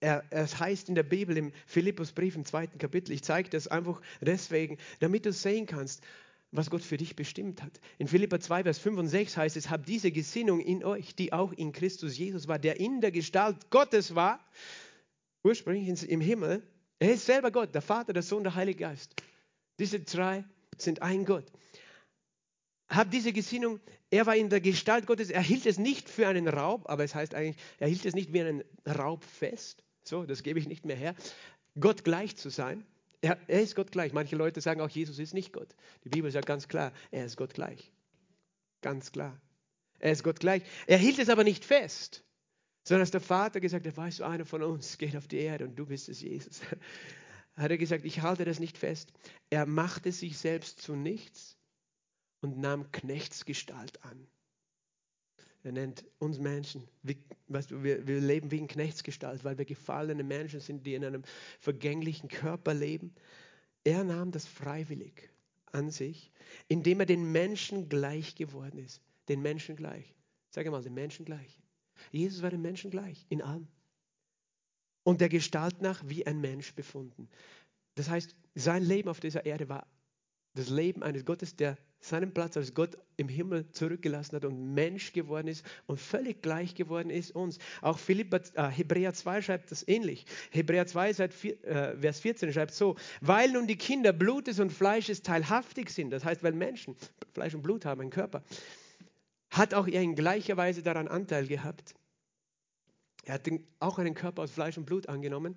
[0.00, 4.00] Er, es heißt in der Bibel im Philippusbrief im zweiten Kapitel, ich zeige das einfach
[4.20, 6.02] deswegen, damit du sehen kannst,
[6.52, 7.80] was Gott für dich bestimmt hat.
[7.98, 11.32] In Philippa 2, Vers 5 und 6 heißt es, habt diese Gesinnung in euch, die
[11.32, 14.38] auch in Christus Jesus war, der in der Gestalt Gottes war,
[15.42, 16.62] ursprünglich im Himmel,
[16.98, 19.14] er ist selber Gott, der Vater, der Sohn, der Heilige Geist.
[19.78, 20.44] Diese drei
[20.78, 21.44] sind ein Gott.
[22.88, 23.80] Hat diese Gesinnung,
[24.10, 27.14] er war in der Gestalt Gottes, er hielt es nicht für einen Raub, aber es
[27.14, 29.82] heißt eigentlich, er hielt es nicht wie einen Raub fest.
[30.04, 31.14] So, das gebe ich nicht mehr her.
[31.78, 32.86] Gott gleich zu sein.
[33.20, 34.12] Er, er ist Gott gleich.
[34.12, 35.74] Manche Leute sagen auch, Jesus ist nicht Gott.
[36.04, 37.92] Die Bibel sagt ganz klar, er ist Gott gleich.
[38.82, 39.40] Ganz klar.
[39.98, 40.62] Er ist Gott gleich.
[40.86, 42.25] Er hielt es aber nicht fest
[42.86, 45.64] sondern dass der Vater gesagt hat, weißt du, einer von uns geht auf die Erde
[45.64, 46.60] und du bist es, Jesus.
[47.56, 49.12] Hat er gesagt, ich halte das nicht fest.
[49.50, 51.56] Er machte sich selbst zu nichts
[52.42, 54.28] und nahm Knechtsgestalt an.
[55.64, 57.16] Er nennt uns Menschen, wie,
[57.48, 61.04] weißt du, wir, wir leben wie in Knechtsgestalt, weil wir gefallene Menschen sind, die in
[61.04, 61.24] einem
[61.58, 63.12] vergänglichen Körper leben.
[63.82, 65.28] Er nahm das freiwillig
[65.72, 66.30] an sich,
[66.68, 69.00] indem er den Menschen gleich geworden ist.
[69.28, 70.14] Den Menschen gleich.
[70.50, 71.58] Sag mal, den Menschen gleich.
[72.12, 73.68] Jesus war dem Menschen gleich, in allem.
[75.02, 77.28] Und der Gestalt nach wie ein Mensch befunden.
[77.94, 79.86] Das heißt, sein Leben auf dieser Erde war
[80.54, 85.12] das Leben eines Gottes, der seinen Platz als Gott im Himmel zurückgelassen hat und Mensch
[85.12, 87.58] geworden ist und völlig gleich geworden ist uns.
[87.82, 90.24] Auch Philippa, äh, Hebräer 2 schreibt das ähnlich.
[90.50, 94.72] Hebräer 2, seit vier, äh, Vers 14 schreibt so, weil nun die Kinder Blutes und
[94.72, 96.96] Fleisches teilhaftig sind, das heißt, weil Menschen
[97.32, 98.42] Fleisch und Blut haben, einen Körper,
[99.56, 101.94] hat auch er in gleicher Weise daran Anteil gehabt.
[103.24, 103.50] Er hat
[103.80, 105.56] auch einen Körper aus Fleisch und Blut angenommen,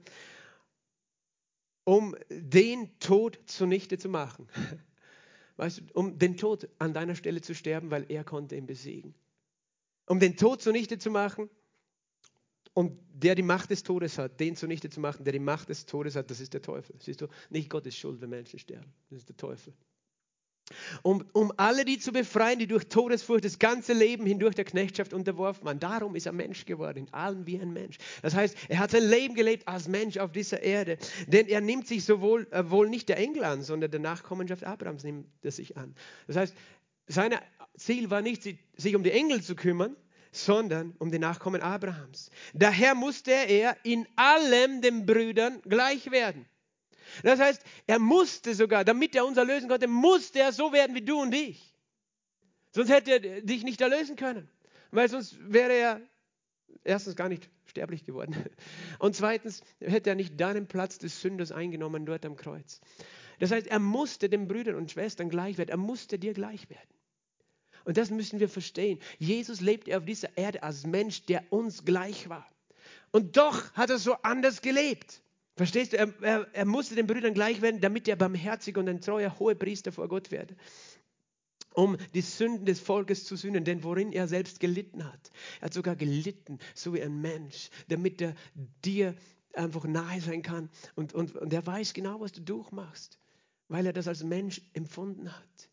[1.84, 4.47] um den Tod zunichte zu machen.
[5.58, 9.14] Weißt du, um den Tod an deiner Stelle zu sterben, weil er konnte ihn besiegen.
[10.08, 11.50] Um den Tod zunichte zu machen
[12.74, 15.86] und der die Macht des Todes hat, den zunichte zu machen, der die Macht des
[15.86, 16.95] Todes hat, das ist der Teufel.
[17.00, 18.91] Siehst du, nicht Gottes Schuld, wenn Menschen sterben.
[19.10, 19.74] Das ist der Teufel
[21.03, 25.13] um, um alle die zu befreien, die durch Todesfurcht das ganze Leben hindurch der Knechtschaft
[25.13, 25.80] unterworfen waren.
[25.80, 27.97] Darum ist er Mensch geworden, in allem wie ein Mensch.
[28.22, 30.97] Das heißt, er hat sein Leben gelebt als Mensch auf dieser Erde.
[31.28, 35.03] Denn er nimmt sich sowohl äh, wohl nicht der Engel an, sondern der Nachkommenschaft Abrahams
[35.03, 35.95] nimmt er sich an.
[36.28, 36.55] Das heißt,
[37.07, 37.36] sein
[37.78, 38.43] Ziel war nicht,
[38.78, 39.95] sich um die Engel zu kümmern,
[40.32, 42.30] sondern um die Nachkommen Abrahams.
[42.53, 46.45] Daher musste er in allem den Brüdern gleich werden.
[47.24, 51.01] Das heißt, er musste sogar, damit er uns erlösen konnte, musste er so werden wie
[51.01, 51.74] du und ich.
[52.72, 54.49] Sonst hätte er dich nicht erlösen können.
[54.91, 56.01] Weil sonst wäre er
[56.84, 58.36] erstens gar nicht sterblich geworden.
[58.99, 62.82] Und zweitens hätte er nicht deinen Platz des Sünders eingenommen dort am Kreuz.
[63.39, 65.70] Das heißt, er musste den Brüdern und Schwestern gleich werden.
[65.70, 66.89] Er musste dir gleich werden.
[67.86, 68.99] Und das müssen wir verstehen.
[69.18, 72.47] Jesus lebte auf dieser Erde als Mensch, der uns gleich war.
[73.12, 75.22] Und doch hat er so anders gelebt.
[75.60, 75.97] Verstehst du?
[75.97, 79.91] Er, er, er, musste den Brüdern gleich werden, damit er barmherzig und ein treuer Hohepriester
[79.91, 80.55] vor Gott werde.
[81.74, 85.32] Um die Sünden des Volkes zu sühnen, denn worin er selbst gelitten hat.
[85.60, 88.36] Er hat sogar gelitten, so wie ein Mensch, damit er
[88.86, 89.16] dir
[89.51, 90.70] einfach nahe sein kann.
[90.95, 93.20] Und, und, und er weiß genau, was du durchmachst,
[93.68, 95.70] weil er das als Mensch empfunden hat.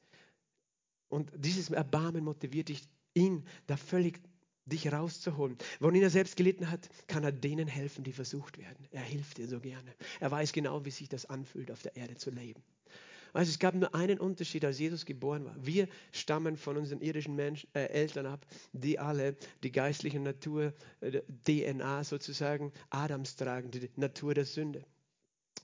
[1.08, 2.82] Und dieses Erbarmen motiviert dich,
[3.14, 4.20] ihn da völlig
[4.66, 5.56] dich rauszuholen.
[5.80, 8.86] Worin er selbst gelitten hat, kann er denen helfen, die versucht werden.
[8.90, 9.94] Er hilft dir so gerne.
[10.20, 12.62] Er weiß genau, wie sich das anfühlt, auf der Erde zu leben.
[13.32, 15.54] Also es gab nur einen Unterschied, als Jesus geboren war.
[15.60, 21.20] Wir stammen von unseren irdischen Menschen, äh, Eltern ab, die alle die geistliche Natur, äh,
[21.46, 24.84] DNA sozusagen, Adams tragen, die Natur der Sünde,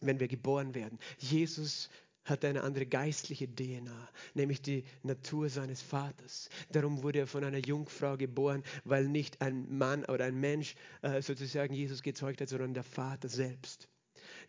[0.02, 0.98] wenn wir geboren werden.
[1.16, 1.88] Jesus
[2.24, 6.48] hat eine andere geistliche DNA, nämlich die Natur seines Vaters.
[6.70, 11.20] Darum wurde er von einer Jungfrau geboren, weil nicht ein Mann oder ein Mensch äh,
[11.20, 13.88] sozusagen Jesus gezeugt hat, sondern der Vater selbst.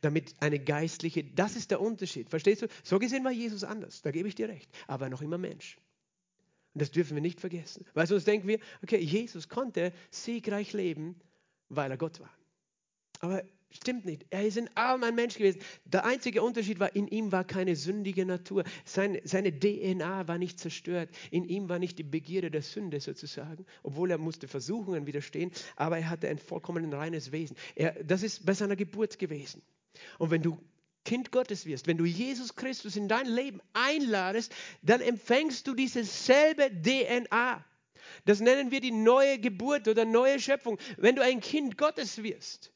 [0.01, 2.29] Damit eine geistliche, das ist der Unterschied.
[2.29, 2.67] Verstehst du?
[2.83, 5.77] So gesehen war Jesus anders, da gebe ich dir recht, aber noch immer Mensch.
[6.73, 11.15] Und das dürfen wir nicht vergessen, weil sonst denken wir, okay, Jesus konnte siegreich leben,
[11.69, 12.31] weil er Gott war.
[13.19, 13.43] Aber
[13.75, 14.25] Stimmt nicht.
[14.29, 15.59] Er ist ein Mensch gewesen.
[15.85, 18.63] Der einzige Unterschied war, in ihm war keine sündige Natur.
[18.85, 21.09] Sein, seine DNA war nicht zerstört.
[21.31, 25.97] In ihm war nicht die Begierde der Sünde sozusagen, obwohl er musste Versuchungen widerstehen, aber
[25.97, 27.57] er hatte ein vollkommen reines Wesen.
[27.73, 29.63] Er, das ist bei seiner Geburt gewesen.
[30.19, 30.59] Und wenn du
[31.03, 34.53] Kind Gottes wirst, wenn du Jesus Christus in dein Leben einladest,
[34.83, 37.65] dann empfängst du diese selbe DNA.
[38.25, 40.77] Das nennen wir die neue Geburt oder neue Schöpfung.
[40.97, 42.71] Wenn du ein Kind Gottes wirst,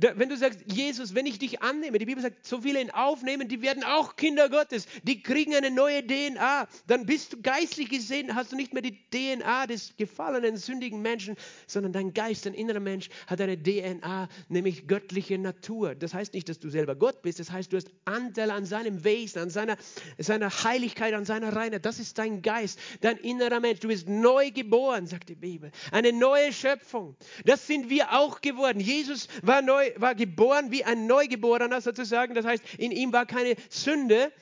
[0.00, 3.48] wenn du sagst, Jesus, wenn ich dich annehme, die Bibel sagt, so viele ihn aufnehmen,
[3.48, 8.34] die werden auch Kinder Gottes, die kriegen eine neue DNA, dann bist du geistlich gesehen,
[8.34, 11.36] hast du nicht mehr die DNA des gefallenen, sündigen Menschen,
[11.66, 15.94] sondern dein Geist, dein innerer Mensch hat eine DNA, nämlich göttliche Natur.
[15.94, 19.04] Das heißt nicht, dass du selber Gott bist, das heißt, du hast Anteil an seinem
[19.04, 19.76] Wesen, an seiner,
[20.18, 21.84] seiner Heiligkeit, an seiner Reinheit.
[21.84, 23.80] Das ist dein Geist, dein innerer Mensch.
[23.80, 25.70] Du bist neu geboren, sagt die Bibel.
[25.92, 27.16] Eine neue Schöpfung.
[27.44, 28.80] Das sind wir auch geworden.
[28.80, 32.34] Jesus war neu war geboren wie ein Neugeborener sozusagen.
[32.34, 34.32] Das heißt, in ihm war keine Sünde.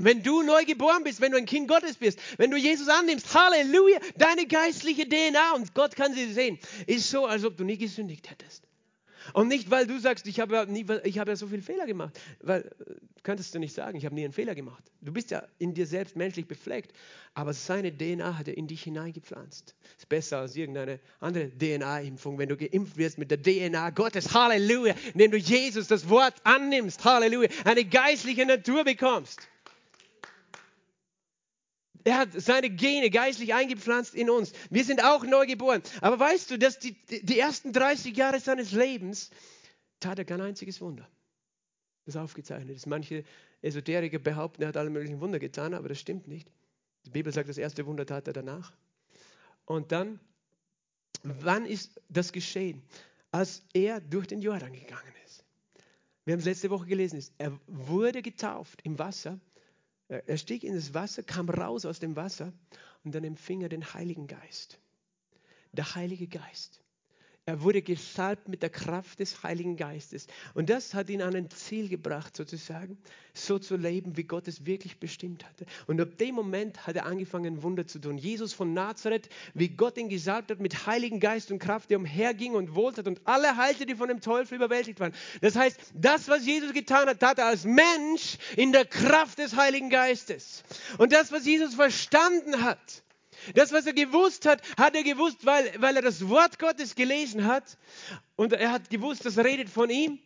[0.00, 3.34] Wenn du neu geboren bist, wenn du ein Kind Gottes bist, wenn du Jesus annimmst,
[3.34, 7.76] Halleluja, deine geistliche DNA und Gott kann sie sehen, ist so, als ob du nie
[7.76, 8.67] gesündigt hättest.
[9.32, 11.86] Und nicht, weil du sagst, ich habe ja, nie, ich habe ja so viele Fehler
[11.86, 12.18] gemacht.
[12.40, 14.82] Weil, äh, könntest du nicht sagen, ich habe nie einen Fehler gemacht.
[15.00, 16.92] Du bist ja in dir selbst menschlich befleckt,
[17.34, 19.74] aber seine DNA hat er in dich hineingepflanzt.
[19.96, 24.32] Ist besser als irgendeine andere DNA-Impfung, wenn du geimpft wirst mit der DNA Gottes.
[24.34, 24.94] Halleluja.
[25.12, 27.04] Indem du Jesus das Wort annimmst.
[27.04, 27.48] Halleluja.
[27.64, 29.48] Eine geistliche Natur bekommst.
[32.08, 34.54] Er hat seine Gene geistlich eingepflanzt in uns.
[34.70, 35.82] Wir sind auch neu geboren.
[36.00, 39.28] Aber weißt du, dass die, die ersten 30 Jahre seines Lebens
[40.00, 41.06] tat er kein einziges Wunder.
[42.06, 42.86] Das ist aufgezeichnet ist.
[42.86, 43.24] Manche
[43.60, 46.50] Esoteriker behaupten, er hat alle möglichen Wunder getan, aber das stimmt nicht.
[47.04, 48.72] Die Bibel sagt, das erste Wunder tat er danach.
[49.66, 50.18] Und dann,
[51.24, 52.82] wann ist das geschehen?
[53.32, 55.44] Als er durch den Jordan gegangen ist.
[56.24, 57.22] Wir haben es letzte Woche gelesen.
[57.36, 59.38] Er wurde getauft im Wasser
[60.08, 62.52] er stieg in das Wasser, kam raus aus dem Wasser
[63.04, 64.80] und dann empfing er den Heiligen Geist.
[65.72, 66.82] Der Heilige Geist.
[67.48, 70.26] Er wurde gesalbt mit der Kraft des Heiligen Geistes.
[70.52, 72.98] Und das hat ihn an ein Ziel gebracht, sozusagen,
[73.32, 75.64] so zu leben, wie Gott es wirklich bestimmt hatte.
[75.86, 78.18] Und ab dem Moment hat er angefangen, Wunder zu tun.
[78.18, 82.52] Jesus von Nazareth, wie Gott ihn gesalbt hat mit Heiligen Geist und Kraft, der umherging
[82.52, 85.14] und wohltat und alle heilte, die von dem Teufel überwältigt waren.
[85.40, 89.56] Das heißt, das, was Jesus getan hat, tat er als Mensch in der Kraft des
[89.56, 90.64] Heiligen Geistes.
[90.98, 93.02] Und das, was Jesus verstanden hat,
[93.54, 97.44] das, was er gewusst hat, hat er gewusst, weil, weil er das Wort Gottes gelesen
[97.46, 97.78] hat.
[98.36, 100.18] Und er hat gewusst, das redet von ihm.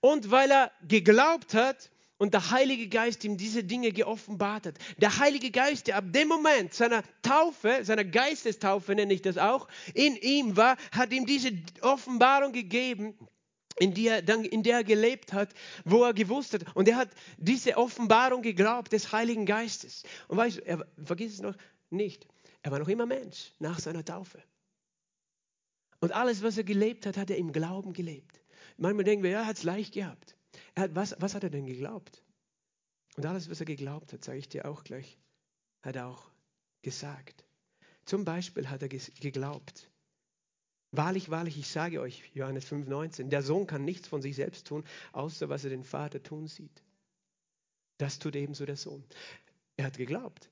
[0.00, 4.74] Und weil er geglaubt hat und der Heilige Geist ihm diese Dinge geoffenbart hat.
[4.98, 9.68] Der Heilige Geist, der ab dem Moment seiner Taufe, seiner Geistestaufe nenne ich das auch,
[9.94, 13.14] in ihm war, hat ihm diese Offenbarung gegeben,
[13.78, 15.50] in der, in der er gelebt hat,
[15.84, 16.62] wo er gewusst hat.
[16.74, 20.02] Und er hat diese Offenbarung geglaubt des Heiligen Geistes.
[20.26, 21.54] Und weißt du, er, vergiss es noch
[21.90, 22.26] nicht,
[22.62, 24.42] er war noch immer Mensch nach seiner Taufe.
[26.00, 28.40] Und alles, was er gelebt hat, hat er im Glauben gelebt.
[28.76, 30.36] Manchmal denken wir, ja, er hat es leicht gehabt.
[30.76, 32.22] Hat, was, was hat er denn geglaubt?
[33.16, 35.18] Und alles, was er geglaubt hat, sage ich dir auch gleich,
[35.82, 36.30] hat er auch
[36.82, 37.44] gesagt.
[38.04, 39.90] Zum Beispiel hat er geglaubt.
[40.92, 44.84] Wahrlich, wahrlich, ich sage euch, Johannes 5,19, der Sohn kann nichts von sich selbst tun,
[45.12, 46.82] außer was er den Vater tun sieht.
[47.98, 49.04] Das tut ebenso der Sohn.
[49.76, 50.48] Er hat geglaubt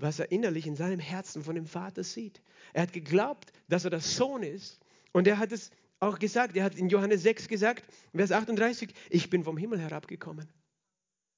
[0.00, 2.40] was er innerlich in seinem Herzen von dem Vater sieht.
[2.72, 4.80] Er hat geglaubt, dass er der Sohn ist.
[5.12, 5.70] Und er hat es
[6.00, 7.84] auch gesagt, er hat in Johannes 6 gesagt,
[8.14, 10.48] Vers 38, ich bin vom Himmel herabgekommen.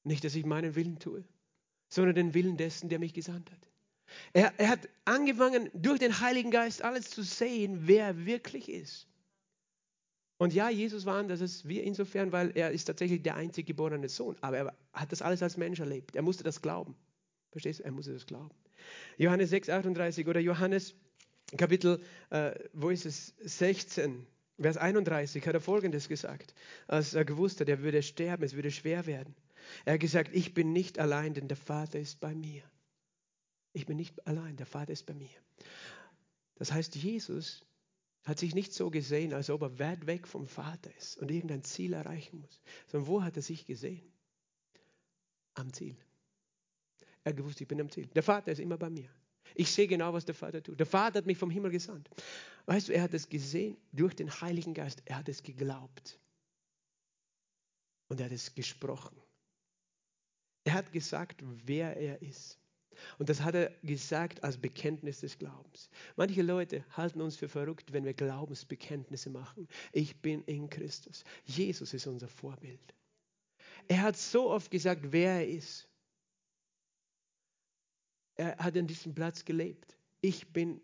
[0.04, 1.24] Nicht, dass ich meinen Willen tue,
[1.88, 3.68] sondern den Willen dessen, der mich gesandt hat.
[4.32, 9.06] Er, er hat angefangen, durch den Heiligen Geist alles zu sehen, wer er wirklich ist.
[10.38, 14.08] Und ja, Jesus war anders als wir insofern, weil er ist tatsächlich der einzig geborene
[14.08, 14.36] Sohn.
[14.40, 16.14] Aber er hat das alles als Mensch erlebt.
[16.14, 16.96] Er musste das glauben.
[17.50, 17.84] Verstehst du?
[17.84, 18.54] Er muss das glauben.
[19.16, 20.94] Johannes 6, 38 oder Johannes
[21.56, 23.34] Kapitel, äh, wo ist es?
[23.40, 24.26] 16,
[24.60, 26.54] Vers 31 hat er Folgendes gesagt,
[26.88, 29.34] als er gewusst hat, er würde sterben, es würde schwer werden.
[29.84, 32.62] Er hat gesagt, ich bin nicht allein, denn der Vater ist bei mir.
[33.72, 35.28] Ich bin nicht allein, der Vater ist bei mir.
[36.56, 37.64] Das heißt, Jesus
[38.24, 41.62] hat sich nicht so gesehen, als ob er weit weg vom Vater ist und irgendein
[41.62, 44.02] Ziel erreichen muss, sondern wo hat er sich gesehen?
[45.54, 45.96] Am Ziel.
[47.28, 48.06] Er gewusst, ich bin am Ziel.
[48.06, 49.10] Der Vater ist immer bei mir.
[49.54, 50.80] Ich sehe genau, was der Vater tut.
[50.80, 52.08] Der Vater hat mich vom Himmel gesandt.
[52.64, 55.02] Weißt du, er hat es gesehen durch den Heiligen Geist.
[55.04, 56.18] Er hat es geglaubt.
[58.08, 59.20] Und er hat es gesprochen.
[60.64, 62.58] Er hat gesagt, wer er ist.
[63.18, 65.90] Und das hat er gesagt als Bekenntnis des Glaubens.
[66.16, 69.68] Manche Leute halten uns für verrückt, wenn wir Glaubensbekenntnisse machen.
[69.92, 71.24] Ich bin in Christus.
[71.44, 72.94] Jesus ist unser Vorbild.
[73.86, 75.87] Er hat so oft gesagt, wer er ist.
[78.38, 79.96] Er hat an diesem Platz gelebt.
[80.20, 80.80] Ich bin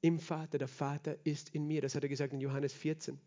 [0.00, 1.82] im Vater, der Vater ist in mir.
[1.82, 3.20] Das hat er gesagt in Johannes 14.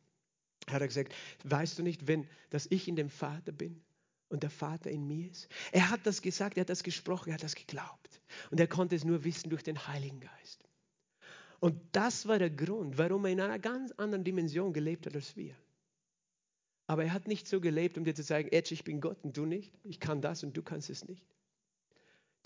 [0.69, 1.13] Hat er gesagt,
[1.43, 3.81] weißt du nicht, wenn, dass ich in dem Vater bin
[4.29, 5.47] und der Vater in mir ist?
[5.71, 8.21] Er hat das gesagt, er hat das gesprochen, er hat das geglaubt.
[8.49, 10.67] Und er konnte es nur wissen durch den Heiligen Geist.
[11.59, 15.35] Und das war der Grund, warum er in einer ganz anderen Dimension gelebt hat als
[15.35, 15.55] wir.
[16.87, 19.37] Aber er hat nicht so gelebt, um dir zu sagen, Edge, ich bin Gott und
[19.37, 19.73] du nicht.
[19.83, 21.25] Ich kann das und du kannst es nicht.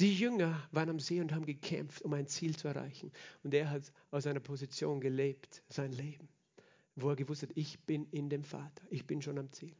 [0.01, 3.11] Die Jünger waren am See und haben gekämpft, um ein Ziel zu erreichen.
[3.43, 6.27] Und er hat aus einer Position gelebt, sein Leben,
[6.95, 9.75] wo er gewusst hat, ich bin in dem Vater, ich bin schon am Ziel.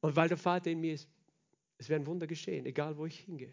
[0.00, 1.08] Und weil der Vater in mir ist,
[1.76, 3.52] es werden Wunder geschehen, egal wo ich hingehe.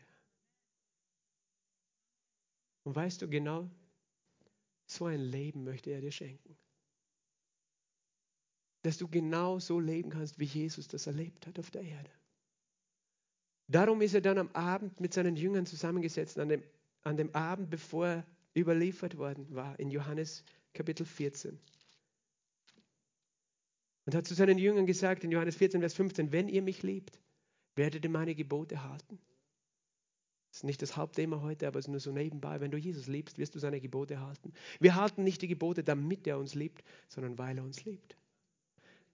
[2.84, 3.68] Und weißt du genau,
[4.86, 6.56] so ein Leben möchte er dir schenken.
[8.84, 12.12] Dass du genau so leben kannst, wie Jesus das erlebt hat auf der Erde.
[13.68, 16.64] Darum ist er dann am Abend mit seinen Jüngern zusammengesetzt, an dem,
[17.02, 20.44] an dem Abend, bevor er überliefert worden war, in Johannes
[20.74, 21.60] Kapitel 14.
[24.06, 27.20] Und hat zu seinen Jüngern gesagt, in Johannes 14, Vers 15, wenn ihr mich liebt,
[27.76, 29.20] werdet ihr meine Gebote halten.
[30.52, 32.62] Das ist nicht das Hauptthema heute, aber es ist nur so nebenbei.
[32.62, 34.54] Wenn du Jesus liebst, wirst du seine Gebote halten.
[34.80, 38.16] Wir halten nicht die Gebote, damit er uns liebt, sondern weil er uns liebt.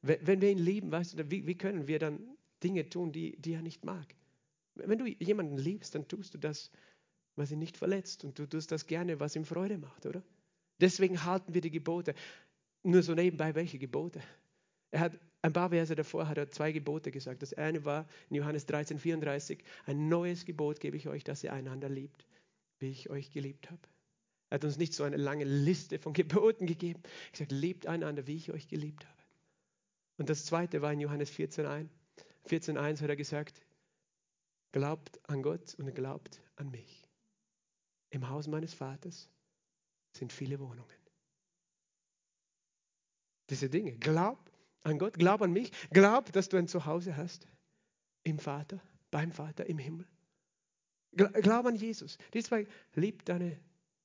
[0.03, 2.19] Wenn wir ihn lieben, weißt du, wie, wie können wir dann
[2.63, 4.13] Dinge tun, die, die er nicht mag?
[4.75, 6.71] Wenn du jemanden liebst, dann tust du das,
[7.35, 8.23] was ihn nicht verletzt.
[8.23, 10.23] Und du tust das gerne, was ihm Freude macht, oder?
[10.79, 12.15] Deswegen halten wir die Gebote.
[12.83, 14.21] Nur so nebenbei, welche Gebote?
[14.91, 17.41] Er hat ein paar Verse davor hat er zwei Gebote gesagt.
[17.41, 21.51] Das eine war in Johannes 13, 34, ein neues Gebot gebe ich euch, dass ihr
[21.51, 22.27] einander liebt,
[22.79, 23.81] wie ich euch geliebt habe.
[24.49, 27.01] Er hat uns nicht so eine lange Liste von Geboten gegeben.
[27.03, 29.17] Er gesagt, liebt einander, wie ich euch geliebt habe.
[30.17, 31.65] Und das zweite war in Johannes 14,
[32.47, 33.61] 14.1 hat er gesagt,
[34.71, 37.07] Glaubt an Gott und glaubt an mich.
[38.09, 39.29] Im Haus meines Vaters
[40.13, 40.95] sind viele Wohnungen.
[43.49, 43.97] Diese Dinge.
[43.97, 44.39] Glaub
[44.83, 47.47] an Gott, glaub an mich, glaub, dass du ein Zuhause hast.
[48.23, 50.07] Im Vater, beim Vater im Himmel.
[51.13, 52.17] Glaub an Jesus.
[52.33, 52.65] Die zwei,
[52.95, 53.59] lieb deine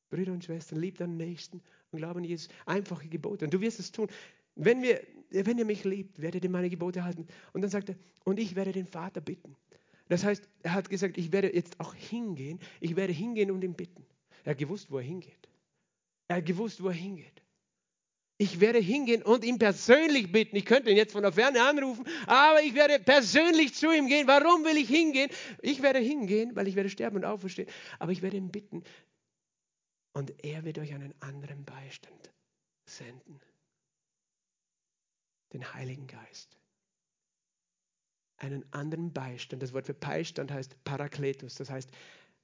[0.08, 2.48] Brüder und Schwestern, lieb deinen Nächsten und glaub an Jesus.
[2.64, 3.44] Einfache Gebote.
[3.44, 4.08] Und du wirst es tun.
[4.54, 5.00] Wenn, wir,
[5.30, 7.26] wenn ihr mich liebt, werdet ihr meine Gebote halten.
[7.52, 9.56] Und dann sagt er, und ich werde den Vater bitten.
[10.09, 13.74] Das heißt, er hat gesagt, ich werde jetzt auch hingehen, ich werde hingehen und ihn
[13.74, 14.04] bitten.
[14.44, 15.48] Er hat gewusst, wo er hingeht.
[16.28, 17.42] Er hat gewusst, wo er hingeht.
[18.38, 20.57] Ich werde hingehen und ihn persönlich bitten.
[20.57, 24.26] Ich könnte ihn jetzt von der Ferne anrufen, aber ich werde persönlich zu ihm gehen.
[24.26, 25.30] Warum will ich hingehen?
[25.62, 27.68] Ich werde hingehen, weil ich werde sterben und auferstehen.
[27.98, 28.84] Aber ich werde ihn bitten.
[30.12, 32.30] Und er wird euch einen anderen Beistand
[32.84, 33.40] senden.
[35.52, 36.59] Den Heiligen Geist
[38.39, 39.62] einen anderen Beistand.
[39.62, 41.91] Das Wort für Beistand heißt Parakletos, das heißt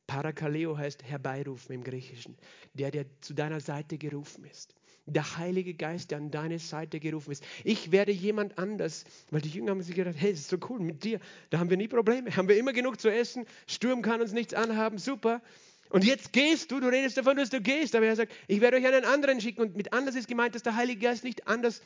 [0.07, 2.37] Parakaleo heißt herbeirufen im Griechischen.
[2.75, 4.75] Der, der zu deiner Seite gerufen ist.
[5.07, 7.45] Der Heilige Geist, der an deine Seite gerufen ist.
[7.65, 10.81] Ich werde jemand anders, weil die Jünger haben sich gedacht, hey, das ist so cool
[10.81, 11.19] mit dir.
[11.51, 13.47] Da haben wir nie Probleme, haben wir immer genug zu essen.
[13.67, 15.43] Sturm kann uns nichts anhaben, super.
[15.91, 18.77] Und jetzt gehst du, du redest davon, dass du gehst, aber er sagt, ich werde
[18.77, 19.61] euch einen anderen schicken.
[19.61, 21.83] Und mit anders ist gemeint, dass der Heilige Geist nicht anders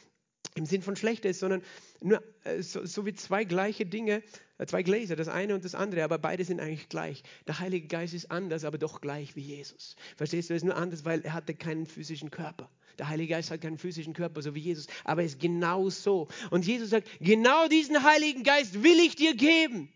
[0.56, 1.62] im Sinn von schlechter ist, sondern
[2.00, 4.22] nur äh, so, so, wie zwei gleiche Dinge,
[4.58, 7.22] äh, zwei Gläser, das eine und das andere, aber beide sind eigentlich gleich.
[7.46, 9.96] Der Heilige Geist ist anders, aber doch gleich wie Jesus.
[10.16, 10.54] Verstehst du?
[10.54, 12.70] Er ist nur anders, weil er hatte keinen physischen Körper.
[12.98, 16.28] Der Heilige Geist hat keinen physischen Körper, so wie Jesus, aber er ist genau so.
[16.50, 19.90] Und Jesus sagt, genau diesen Heiligen Geist will ich dir geben.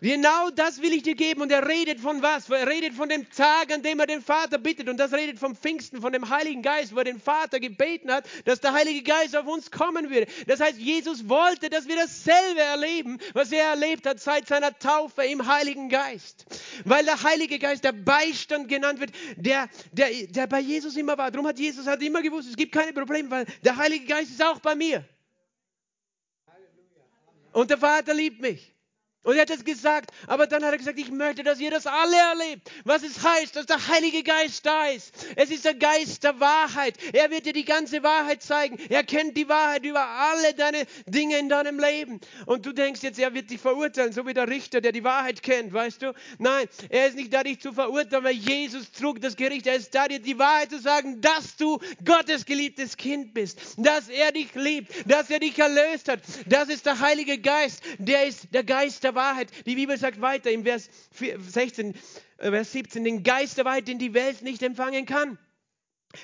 [0.00, 1.42] Genau das will ich dir geben.
[1.42, 2.48] Und er redet von was?
[2.48, 4.88] Er redet von dem Tag, an dem er den Vater bittet.
[4.88, 8.24] Und das redet vom Pfingsten, von dem Heiligen Geist, wo er den Vater gebeten hat,
[8.44, 10.26] dass der Heilige Geist auf uns kommen würde.
[10.46, 15.24] Das heißt, Jesus wollte, dass wir dasselbe erleben, was er erlebt hat seit seiner Taufe
[15.24, 16.46] im Heiligen Geist.
[16.84, 21.30] Weil der Heilige Geist der Beistand genannt wird, der, der, der bei Jesus immer war.
[21.30, 24.44] Darum hat Jesus hat immer gewusst, es gibt keine Probleme, weil der Heilige Geist ist
[24.44, 25.04] auch bei mir.
[27.52, 28.77] Und der Vater liebt mich.
[29.24, 31.86] Und er hat es gesagt, aber dann hat er gesagt, ich möchte, dass ihr das
[31.86, 32.70] alle erlebt.
[32.84, 35.12] Was es heißt, dass der Heilige Geist da ist.
[35.34, 36.96] Es ist der Geist der Wahrheit.
[37.12, 38.78] Er wird dir die ganze Wahrheit zeigen.
[38.88, 42.20] Er kennt die Wahrheit über alle deine Dinge in deinem Leben.
[42.46, 45.42] Und du denkst jetzt, er wird dich verurteilen, so wie der Richter, der die Wahrheit
[45.42, 46.14] kennt, weißt du?
[46.38, 49.66] Nein, er ist nicht da, dich zu verurteilen, weil Jesus trug das Gericht.
[49.66, 53.58] Er ist da, dir die Wahrheit zu sagen, dass du Gottes geliebtes Kind bist.
[53.76, 56.20] Dass er dich liebt, dass er dich erlöst hat.
[56.46, 57.82] Das ist der Heilige Geist.
[57.98, 59.50] Der ist der Geist der der Wahrheit.
[59.66, 61.94] Die Bibel sagt weiter im Vers 16,
[62.38, 65.38] äh, Vers 17, den Geist der Wahrheit, den die Welt nicht empfangen kann.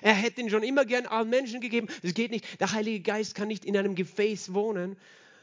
[0.00, 1.88] Er hätte ihn schon immer gern allen Menschen gegeben.
[2.02, 2.60] Das geht nicht.
[2.60, 4.96] Der Heilige Geist kann nicht in einem Gefäß wohnen,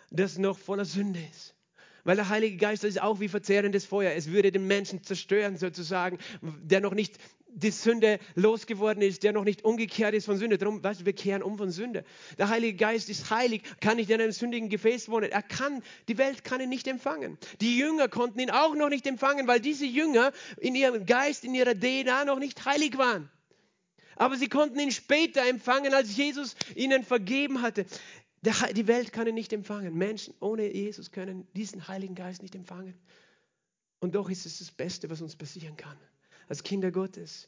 [0.10, 1.56] das noch voller Sünde ist.
[2.04, 4.14] Weil der Heilige Geist ist auch wie verzehrendes Feuer.
[4.16, 7.20] Es würde den Menschen zerstören, sozusagen, der noch nicht
[7.54, 10.58] die Sünde losgeworden ist, der noch nicht umgekehrt ist von Sünde.
[10.58, 12.04] Darum, weißt du, wir kehren um von Sünde.
[12.38, 15.32] Der Heilige Geist ist heilig, kann nicht in einem sündigen Gefäß wohnen.
[15.32, 17.38] Er kann, die Welt kann ihn nicht empfangen.
[17.60, 21.54] Die Jünger konnten ihn auch noch nicht empfangen, weil diese Jünger in ihrem Geist, in
[21.54, 23.30] ihrer DNA noch nicht heilig waren.
[24.16, 27.86] Aber sie konnten ihn später empfangen, als Jesus ihnen vergeben hatte.
[28.44, 29.96] Die Welt kann ihn nicht empfangen.
[29.98, 32.96] Menschen ohne Jesus können diesen Heiligen Geist nicht empfangen.
[34.00, 35.98] Und doch ist es das Beste, was uns passieren kann,
[36.52, 37.48] als Kinder Gottes.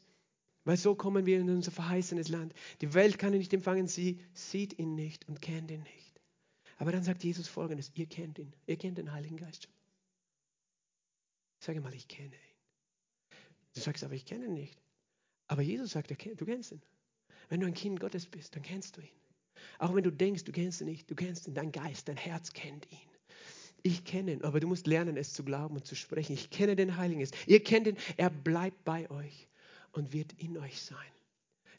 [0.64, 2.54] Weil so kommen wir in unser verheißenes Land.
[2.80, 6.22] Die Welt kann ihn nicht empfangen, sie sieht ihn nicht und kennt ihn nicht.
[6.78, 9.72] Aber dann sagt Jesus folgendes, ihr kennt ihn, ihr kennt den Heiligen Geist schon.
[11.60, 12.56] Sag mal, ich kenne ihn.
[13.74, 14.80] Du sagst aber, ich kenne ihn nicht.
[15.48, 16.80] Aber Jesus sagt, du kennst ihn.
[17.50, 19.20] Wenn du ein Kind Gottes bist, dann kennst du ihn.
[19.78, 22.54] Auch wenn du denkst, du kennst ihn nicht, du kennst ihn, dein Geist, dein Herz
[22.54, 23.13] kennt ihn.
[23.86, 26.32] Ich kenne ihn, aber du musst lernen, es zu glauben und zu sprechen.
[26.32, 27.36] Ich kenne den Heiligen Geist.
[27.46, 29.46] Ihr kennt ihn, er bleibt bei euch
[29.92, 31.12] und wird in euch sein.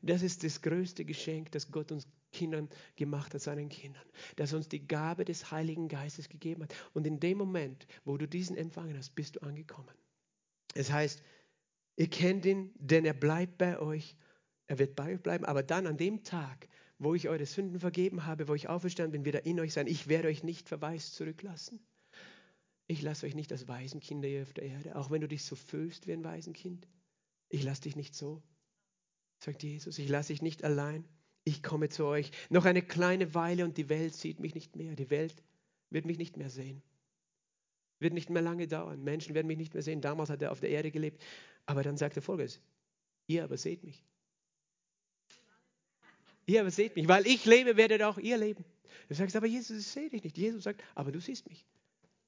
[0.04, 4.06] Das ist das größte Geschenk, das Gott uns Kindern gemacht hat, seinen Kindern.
[4.36, 6.76] Dass er uns die Gabe des Heiligen Geistes gegeben hat.
[6.94, 9.96] Und in dem Moment, wo du diesen empfangen hast, bist du angekommen.
[10.76, 11.24] Es heißt,
[11.96, 14.16] ihr kennt ihn, denn er bleibt bei euch.
[14.68, 15.46] Er wird bei euch bleiben.
[15.46, 16.68] Aber dann an dem Tag,
[17.00, 19.88] wo ich eure Sünden vergeben habe, wo ich auferstanden bin, wird er in euch sein.
[19.88, 21.80] Ich werde euch nicht verwaist zurücklassen.
[22.88, 25.56] Ich lasse euch nicht als Waisenkinder hier auf der Erde, auch wenn du dich so
[25.56, 26.88] fühlst wie ein Waisenkind.
[27.50, 28.44] Ich lasse dich nicht so,
[29.40, 29.98] sagt Jesus.
[29.98, 31.08] Ich lasse dich nicht allein.
[31.44, 32.32] Ich komme zu euch.
[32.50, 34.96] Noch eine kleine Weile und die Welt sieht mich nicht mehr.
[34.96, 35.44] Die Welt
[35.90, 36.82] wird mich nicht mehr sehen.
[38.00, 39.04] Wird nicht mehr lange dauern.
[39.04, 40.02] Menschen werden mich nicht mehr sehen.
[40.02, 41.24] Damals hat er auf der Erde gelebt.
[41.66, 42.60] Aber dann sagt er folgendes:
[43.28, 44.04] Ihr aber seht mich.
[46.46, 48.66] Ihr aber seht mich, weil ich lebe, werdet auch ihr leben.
[49.08, 50.38] Du sagst, aber Jesus, ich sehe dich nicht.
[50.38, 51.66] Jesus sagt, aber du siehst mich.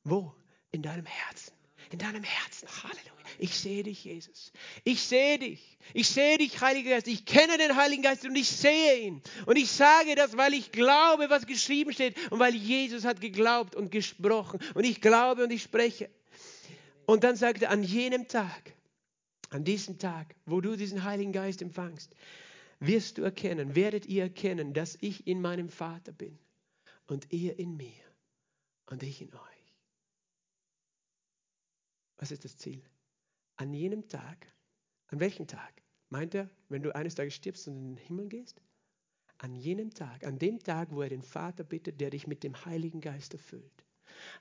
[0.03, 0.33] Wo?
[0.71, 1.53] In deinem Herzen.
[1.91, 2.67] In deinem Herzen.
[2.83, 3.17] Halleluja.
[3.39, 4.51] Ich sehe dich, Jesus.
[4.83, 5.77] Ich sehe dich.
[5.93, 7.07] Ich sehe dich, Heiliger Geist.
[7.07, 9.21] Ich kenne den Heiligen Geist und ich sehe ihn.
[9.45, 13.75] Und ich sage das, weil ich glaube, was geschrieben steht und weil Jesus hat geglaubt
[13.75, 14.59] und gesprochen.
[14.73, 16.09] Und ich glaube und ich spreche.
[17.05, 18.73] Und dann sagt er, an jenem Tag,
[19.49, 22.13] an diesem Tag, wo du diesen Heiligen Geist empfangst,
[22.79, 26.37] wirst du erkennen, werdet ihr erkennen, dass ich in meinem Vater bin
[27.07, 28.03] und ihr in mir
[28.87, 29.66] und ich in euch.
[32.17, 32.83] Was ist das Ziel?
[33.57, 34.47] An jenem Tag,
[35.07, 35.81] an welchem Tag?
[36.09, 38.61] Meint er, wenn du eines Tages stirbst und in den Himmel gehst?
[39.39, 42.65] An jenem Tag, an dem Tag, wo er den Vater bittet, der dich mit dem
[42.65, 43.83] Heiligen Geist erfüllt.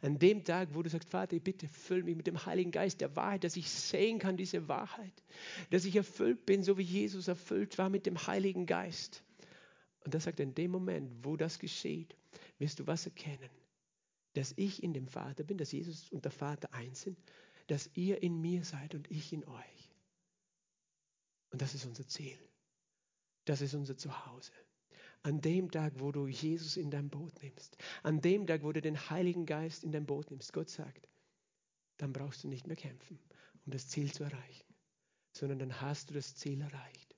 [0.00, 3.14] An dem Tag, wo du sagst, Vater, bitte füll mich mit dem Heiligen Geist der
[3.14, 5.22] Wahrheit, dass ich sehen kann, diese Wahrheit.
[5.70, 9.22] Dass ich erfüllt bin, so wie Jesus erfüllt war mit dem Heiligen Geist.
[10.04, 12.16] Und das sagt in dem Moment, wo das geschieht,
[12.58, 13.50] wirst du was erkennen?
[14.34, 17.18] Dass ich in dem Vater bin, dass Jesus und der Vater eins sind,
[17.66, 19.90] dass ihr in mir seid und ich in euch.
[21.50, 22.38] Und das ist unser Ziel.
[23.44, 24.52] Das ist unser Zuhause.
[25.22, 28.80] An dem Tag, wo du Jesus in dein Boot nimmst, an dem Tag, wo du
[28.80, 31.08] den Heiligen Geist in dein Boot nimmst, Gott sagt,
[31.96, 33.18] dann brauchst du nicht mehr kämpfen,
[33.64, 34.74] um das Ziel zu erreichen,
[35.32, 37.16] sondern dann hast du das Ziel erreicht.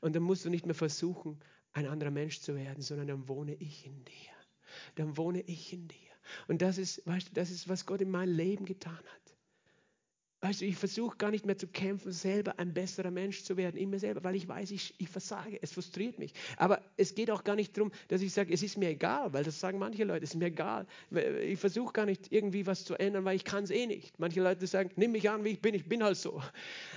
[0.00, 1.40] Und dann musst du nicht mehr versuchen,
[1.72, 4.32] ein anderer Mensch zu werden, sondern dann wohne ich in dir.
[4.94, 6.12] Dann wohne ich in dir.
[6.48, 9.21] Und das ist, weißt du, das ist, was Gott in meinem Leben getan hat.
[10.44, 13.76] Weißt du, ich versuche gar nicht mehr zu kämpfen, selber ein besserer Mensch zu werden,
[13.76, 15.56] in mir selber, weil ich weiß, ich, ich versage.
[15.62, 16.34] Es frustriert mich.
[16.56, 19.44] Aber es geht auch gar nicht darum, dass ich sage, es ist mir egal, weil
[19.44, 20.88] das sagen manche Leute, es ist mir egal.
[21.44, 24.18] Ich versuche gar nicht irgendwie was zu ändern, weil ich kann es eh nicht.
[24.18, 26.42] Manche Leute sagen, nimm mich an, wie ich bin, ich bin halt so.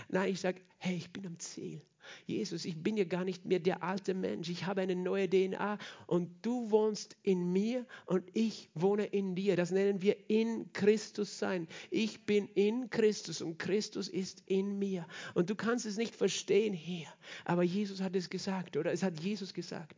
[0.09, 1.81] Nein, ich sage, hey, ich bin am Ziel.
[2.25, 4.49] Jesus, ich bin ja gar nicht mehr der alte Mensch.
[4.49, 5.77] Ich habe eine neue DNA
[6.07, 9.55] und du wohnst in mir und ich wohne in dir.
[9.55, 11.67] Das nennen wir in Christus sein.
[11.89, 15.07] Ich bin in Christus und Christus ist in mir.
[15.33, 17.07] Und du kannst es nicht verstehen hier,
[17.43, 19.95] aber Jesus hat es gesagt oder es hat Jesus gesagt,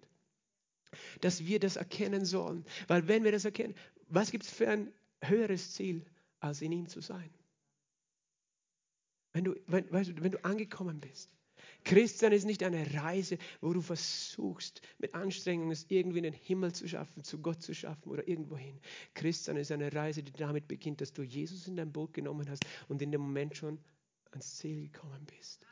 [1.21, 2.65] dass wir das erkennen sollen.
[2.87, 3.75] Weil wenn wir das erkennen,
[4.09, 4.91] was gibt es für ein
[5.21, 6.05] höheres Ziel,
[6.39, 7.29] als in ihm zu sein?
[9.33, 11.36] Wenn du, wenn, weißt du, wenn du angekommen bist
[11.87, 16.73] Christsein ist nicht eine Reise, wo du versuchst, mit Anstrengung es irgendwie in den Himmel
[16.73, 18.77] zu schaffen, zu Gott zu schaffen oder irgendwohin.
[19.13, 22.65] Christsein ist eine Reise, die damit beginnt, dass du Jesus in dein Boot genommen hast
[22.89, 23.79] und in dem Moment schon
[24.31, 25.65] ans Ziel gekommen bist.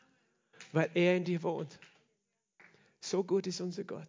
[0.71, 1.79] Weil er in dir wohnt.
[3.01, 4.07] So gut ist unser Gott.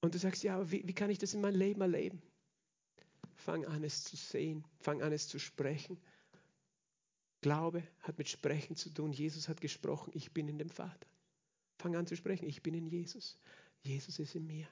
[0.00, 2.22] Und du sagst, ja, aber wie, wie kann ich das in meinem Leben erleben?
[3.42, 5.98] fang an es zu sehen, fang an es zu sprechen.
[7.42, 9.12] Glaube hat mit Sprechen zu tun.
[9.12, 11.06] Jesus hat gesprochen, ich bin in dem Vater.
[11.78, 13.36] Fang an zu sprechen, ich bin in Jesus.
[13.82, 14.68] Jesus ist in mir.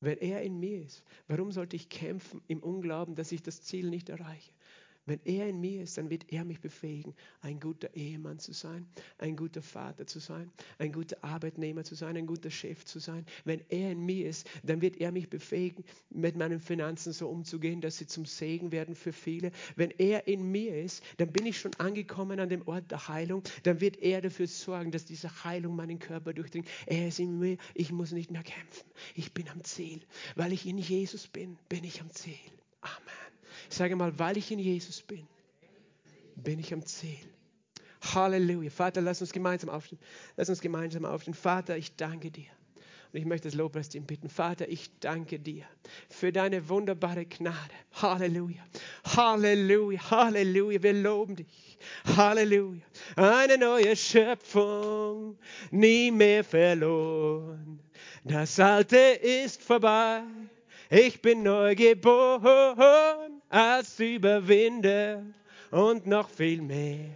[0.00, 3.88] Wenn er in mir ist, warum sollte ich kämpfen im Unglauben, dass ich das Ziel
[3.88, 4.52] nicht erreiche?
[5.06, 8.86] Wenn er in mir ist, dann wird er mich befähigen, ein guter Ehemann zu sein,
[9.18, 13.26] ein guter Vater zu sein, ein guter Arbeitnehmer zu sein, ein guter Chef zu sein.
[13.44, 17.82] Wenn er in mir ist, dann wird er mich befähigen, mit meinen Finanzen so umzugehen,
[17.82, 19.52] dass sie zum Segen werden für viele.
[19.76, 23.42] Wenn er in mir ist, dann bin ich schon angekommen an dem Ort der Heilung.
[23.64, 26.68] Dann wird er dafür sorgen, dass diese Heilung meinen Körper durchdringt.
[26.86, 28.86] Er ist in mir, ich muss nicht mehr kämpfen.
[29.14, 30.00] Ich bin am Ziel.
[30.34, 32.34] Weil ich in Jesus bin, bin ich am Ziel.
[32.80, 33.23] Amen.
[33.70, 35.26] Ich sage mal, weil ich in Jesus bin,
[36.36, 37.18] bin ich am Ziel.
[38.12, 38.70] Halleluja.
[38.70, 39.98] Vater, lass uns gemeinsam aufstehen.
[40.36, 41.34] Lass uns gemeinsam aufstehen.
[41.34, 42.46] Vater, ich danke dir.
[43.12, 44.28] Und ich möchte das Lobpreisteam bitten.
[44.28, 45.64] Vater, ich danke dir
[46.08, 47.56] für deine wunderbare Gnade.
[47.92, 48.62] Halleluja.
[49.16, 50.10] Halleluja.
[50.10, 50.82] Halleluja.
[50.82, 51.78] Wir loben dich.
[52.16, 52.82] Halleluja.
[53.16, 55.38] Eine neue Schöpfung,
[55.70, 57.78] nie mehr verloren.
[58.24, 60.22] Das Alte ist vorbei.
[60.90, 65.22] Ich bin neu geboren als Überwinder
[65.70, 67.06] und noch viel mehr.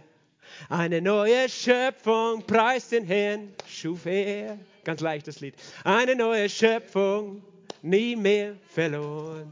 [0.69, 4.57] Eine neue Schöpfung preist den Herrn, schuf er.
[4.85, 5.55] Ganz leichtes Lied.
[5.83, 7.43] Eine neue Schöpfung,
[7.81, 9.51] nie mehr verloren.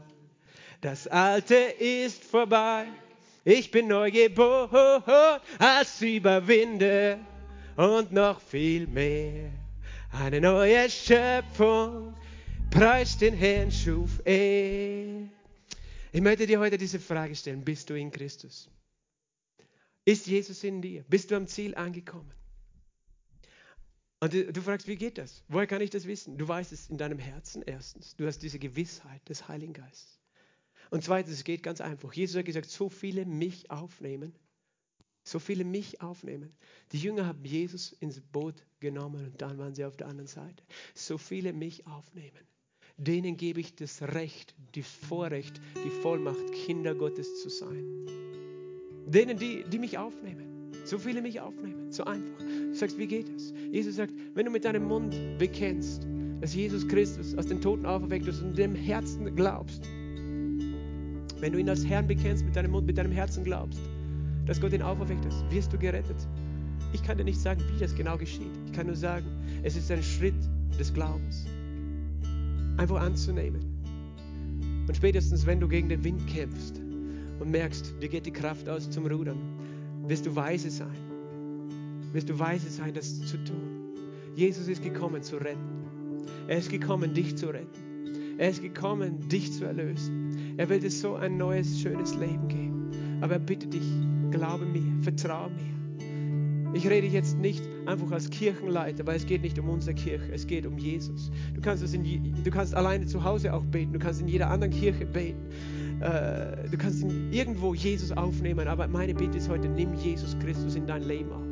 [0.80, 2.86] Das Alte ist vorbei.
[3.44, 7.18] Ich bin neu geboren als Überwinder
[7.76, 9.50] und noch viel mehr.
[10.12, 12.14] Eine neue Schöpfung,
[12.70, 15.28] preist den Herrn, schuf er.
[16.18, 17.64] Ich möchte dir heute diese Frage stellen.
[17.64, 18.68] Bist du in Christus?
[20.04, 21.04] Ist Jesus in dir?
[21.08, 22.34] Bist du am Ziel angekommen?
[24.18, 25.44] Und du, du, fragst, wie geht das?
[25.46, 26.36] Woher kann ich das wissen?
[26.36, 28.16] Du weißt es in deinem Herzen erstens.
[28.16, 30.18] Du hast diese Gewissheit des Heiligen Geistes.
[30.90, 32.12] Und zweitens, es geht ganz einfach.
[32.12, 34.34] Jesus hat gesagt, so viele mich aufnehmen,
[35.22, 36.52] so viele mich aufnehmen.
[36.90, 40.64] Die Jünger haben Jesus ins Boot genommen und dann waren sie auf der anderen Seite.
[40.94, 42.44] So viele mich aufnehmen
[42.98, 47.84] denen gebe ich das Recht, die Vorrecht, die Vollmacht, Kinder Gottes zu sein.
[49.06, 50.72] Denen, die, die mich aufnehmen.
[50.84, 51.90] So viele mich aufnehmen.
[51.90, 52.38] So einfach.
[52.38, 53.54] Du sagst, wie geht das?
[53.70, 56.06] Jesus sagt, wenn du mit deinem Mund bekennst,
[56.40, 59.82] dass Jesus Christus aus den Toten auferweckt ist und dem Herzen glaubst,
[61.40, 63.80] wenn du ihn als Herrn bekennst, mit deinem Mund, mit deinem Herzen glaubst,
[64.44, 66.16] dass Gott ihn auferweckt hat, wirst du gerettet.
[66.92, 68.50] Ich kann dir nicht sagen, wie das genau geschieht.
[68.66, 69.26] Ich kann nur sagen,
[69.62, 70.34] es ist ein Schritt
[70.78, 71.46] des Glaubens
[72.78, 73.60] einfach anzunehmen.
[74.86, 76.80] Und spätestens, wenn du gegen den Wind kämpfst
[77.40, 79.38] und merkst, dir geht die Kraft aus zum Rudern,
[80.06, 80.96] wirst du weise sein.
[82.12, 83.94] Wirst du weise sein, das zu tun.
[84.34, 85.78] Jesus ist gekommen zu retten.
[86.46, 88.38] Er ist gekommen, dich zu retten.
[88.38, 90.56] Er ist gekommen, dich zu erlösen.
[90.56, 93.18] Er will dir so ein neues, schönes Leben geben.
[93.20, 93.82] Aber er bittet dich,
[94.30, 96.74] glaube mir, vertraue mir.
[96.74, 100.46] Ich rede jetzt nicht einfach als Kirchenleiter, weil es geht nicht um unsere Kirche, es
[100.46, 101.30] geht um Jesus.
[101.54, 102.04] Du kannst, es in,
[102.44, 105.40] du kannst alleine zu Hause auch beten, du kannst in jeder anderen Kirche beten,
[106.00, 110.86] äh, du kannst irgendwo Jesus aufnehmen, aber meine Bitte ist heute, nimm Jesus Christus in
[110.86, 111.42] dein Leben auf.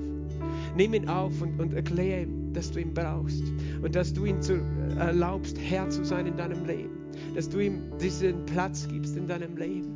[0.77, 3.43] Nimm ihn auf und, und erkläre ihm, dass du ihn brauchst
[3.83, 4.61] und dass du ihn zu,
[4.99, 6.91] erlaubst, Herr zu sein in deinem Leben,
[7.35, 9.89] dass du ihm diesen Platz gibst in deinem Leben,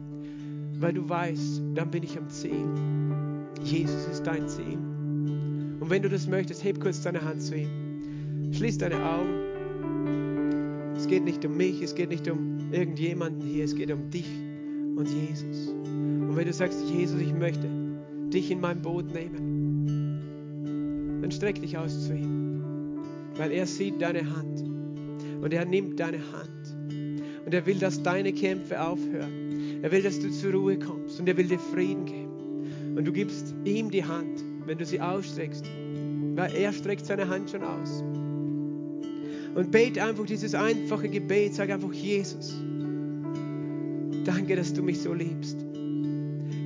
[0.80, 2.64] weil du weißt, dann bin ich am Ziel.
[3.62, 4.78] Jesus ist dein Ziel.
[5.90, 8.52] Und wenn du das möchtest, heb kurz deine Hand zu ihm.
[8.52, 10.94] Schließ deine Augen.
[10.96, 14.28] Es geht nicht um mich, es geht nicht um irgendjemanden hier, es geht um dich
[14.94, 15.70] und Jesus.
[15.70, 17.68] Und wenn du sagst, Jesus, ich möchte
[18.32, 20.20] dich in mein Boot nehmen,
[21.22, 23.00] dann streck dich aus zu ihm,
[23.34, 24.62] weil er sieht deine Hand
[25.42, 26.76] und er nimmt deine Hand
[27.44, 29.82] und er will, dass deine Kämpfe aufhören.
[29.82, 32.96] Er will, dass du zur Ruhe kommst und er will dir Frieden geben.
[32.96, 35.64] Und du gibst ihm die Hand wenn du sie ausstreckst.
[36.36, 38.02] Weil er streckt seine Hand schon aus.
[39.54, 41.54] Und bete einfach dieses einfache Gebet.
[41.54, 42.54] Sag einfach, Jesus,
[44.24, 45.56] danke, dass du mich so liebst.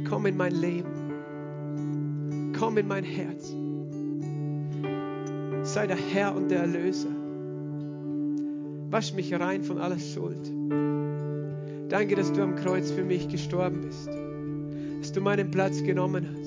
[0.08, 0.92] Komm in mein Leben.
[2.58, 3.54] Komm in mein Herz.
[5.62, 7.08] Sei der Herr und der Erlöser.
[8.90, 10.52] Wasch mich rein von aller Schuld.
[11.88, 14.08] Danke, dass du am Kreuz für mich gestorben bist.
[15.00, 16.43] Dass du meinen Platz genommen hast.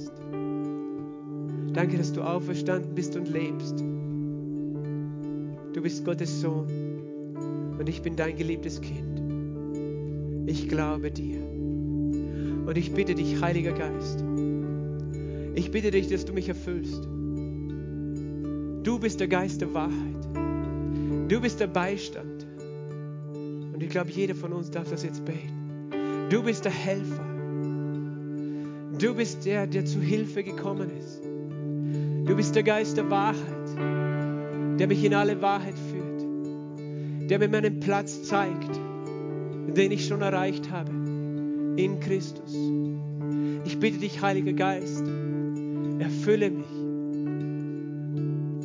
[1.77, 3.81] Danke, dass du auferstanden bist und lebst.
[5.75, 6.65] Du bist Gottes Sohn
[7.77, 9.21] und ich bin dein geliebtes Kind.
[10.47, 11.37] Ich glaube dir.
[11.37, 14.23] Und ich bitte dich, Heiliger Geist,
[15.53, 17.05] ich bitte dich, dass du mich erfüllst.
[18.81, 20.27] Du bist der Geist der Wahrheit.
[21.27, 22.47] Du bist der Beistand.
[23.75, 25.91] Und ich glaube, jeder von uns darf das jetzt beten.
[26.31, 27.25] Du bist der Helfer.
[28.97, 31.26] Du bist der, der zu Hilfe gekommen ist.
[32.27, 33.69] Du bist der Geist der Wahrheit,
[34.77, 38.77] der mich in alle Wahrheit führt, der mir meinen Platz zeigt,
[39.73, 40.91] den ich schon erreicht habe
[41.77, 42.53] in Christus.
[43.63, 45.05] Ich bitte dich, Heiliger Geist,
[45.99, 46.69] erfülle mich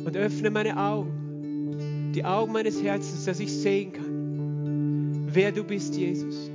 [0.05, 5.95] und öffne meine Augen, die Augen meines Herzens, dass ich sehen kann, wer du bist,
[5.95, 6.51] Jesus,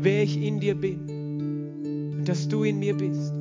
[0.00, 3.32] wer ich in dir bin und dass du in mir bist.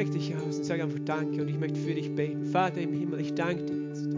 [0.00, 2.46] Streck dich aus und sag einfach Danke und ich möchte für dich beten.
[2.46, 4.08] Vater im Himmel, ich danke dir jetzt.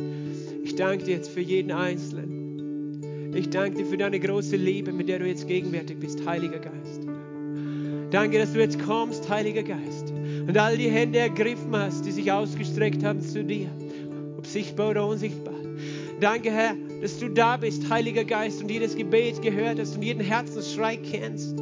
[0.62, 3.32] Ich danke dir jetzt für jeden Einzelnen.
[3.34, 7.00] Ich danke dir für deine große Liebe, mit der du jetzt gegenwärtig bist, Heiliger Geist.
[8.12, 10.12] Danke, dass du jetzt kommst, Heiliger Geist,
[10.46, 13.66] und all die Hände ergriffen hast, die sich ausgestreckt haben zu dir,
[14.38, 15.54] ob sichtbar oder unsichtbar.
[16.20, 20.22] Danke, Herr, dass du da bist, Heiliger Geist, und jedes Gebet gehört hast und jeden
[20.22, 21.58] Herzensschrei kennst.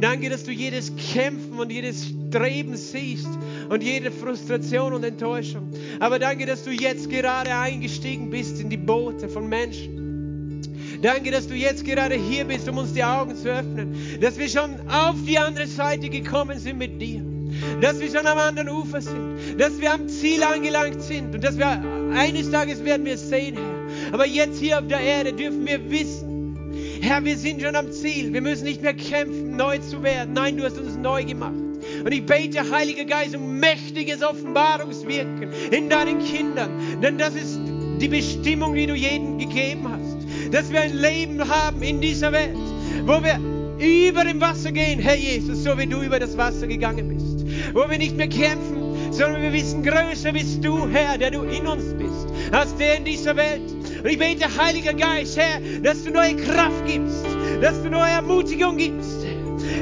[0.00, 3.28] Danke, dass du jedes Kämpfen und jedes Streben siehst
[3.68, 5.70] und jede Frustration und Enttäuschung.
[5.98, 10.00] Aber danke, dass du jetzt gerade eingestiegen bist in die Boote von Menschen.
[11.02, 13.94] Danke, dass du jetzt gerade hier bist, um uns die Augen zu öffnen.
[14.20, 17.22] Dass wir schon auf die andere Seite gekommen sind mit dir.
[17.80, 19.58] Dass wir schon am anderen Ufer sind.
[19.58, 21.34] Dass wir am Ziel angelangt sind.
[21.34, 21.66] Und dass wir
[22.14, 24.14] eines Tages werden wir es sehen, Herr.
[24.14, 26.29] Aber jetzt hier auf der Erde dürfen wir wissen,
[27.00, 28.32] Herr, wir sind schon am Ziel.
[28.32, 30.34] Wir müssen nicht mehr kämpfen, neu zu werden.
[30.34, 31.54] Nein, du hast uns neu gemacht.
[32.04, 37.00] Und ich bete, Heiliger Geist, um mächtiges Offenbarungswirken in deinen Kindern.
[37.02, 37.58] Denn das ist
[38.00, 40.54] die Bestimmung, die du jedem gegeben hast.
[40.54, 42.56] Dass wir ein Leben haben in dieser Welt,
[43.04, 43.38] wo wir
[43.78, 47.74] über dem Wasser gehen, Herr Jesus, so wie du über das Wasser gegangen bist.
[47.74, 51.66] Wo wir nicht mehr kämpfen, sondern wir wissen, größer bist du, Herr, der du in
[51.66, 53.79] uns bist, als der in dieser Welt.
[54.02, 57.24] Und ich bete, Heiliger Geist, Herr, dass du neue Kraft gibst,
[57.60, 59.26] dass du neue Ermutigung gibst.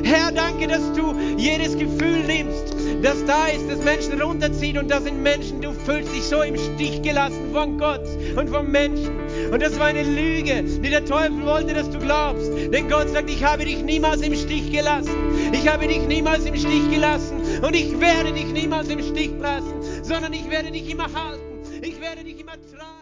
[0.02, 5.04] Herr, danke, dass du jedes Gefühl nimmst, das da ist, das Menschen runterzieht und das
[5.04, 8.04] sind Menschen, du fühlst dich so im Stich gelassen von Gott
[8.36, 9.12] und von Menschen.
[9.52, 12.50] Und das war eine Lüge, die der Teufel wollte, dass du glaubst.
[12.72, 15.14] Denn Gott sagt, ich habe dich niemals im Stich gelassen.
[15.52, 19.74] Ich habe dich niemals im Stich gelassen und ich werde dich niemals im Stich lassen,
[20.02, 21.42] sondern ich werde dich immer halten.
[21.82, 22.97] Ich werde dich immer tragen.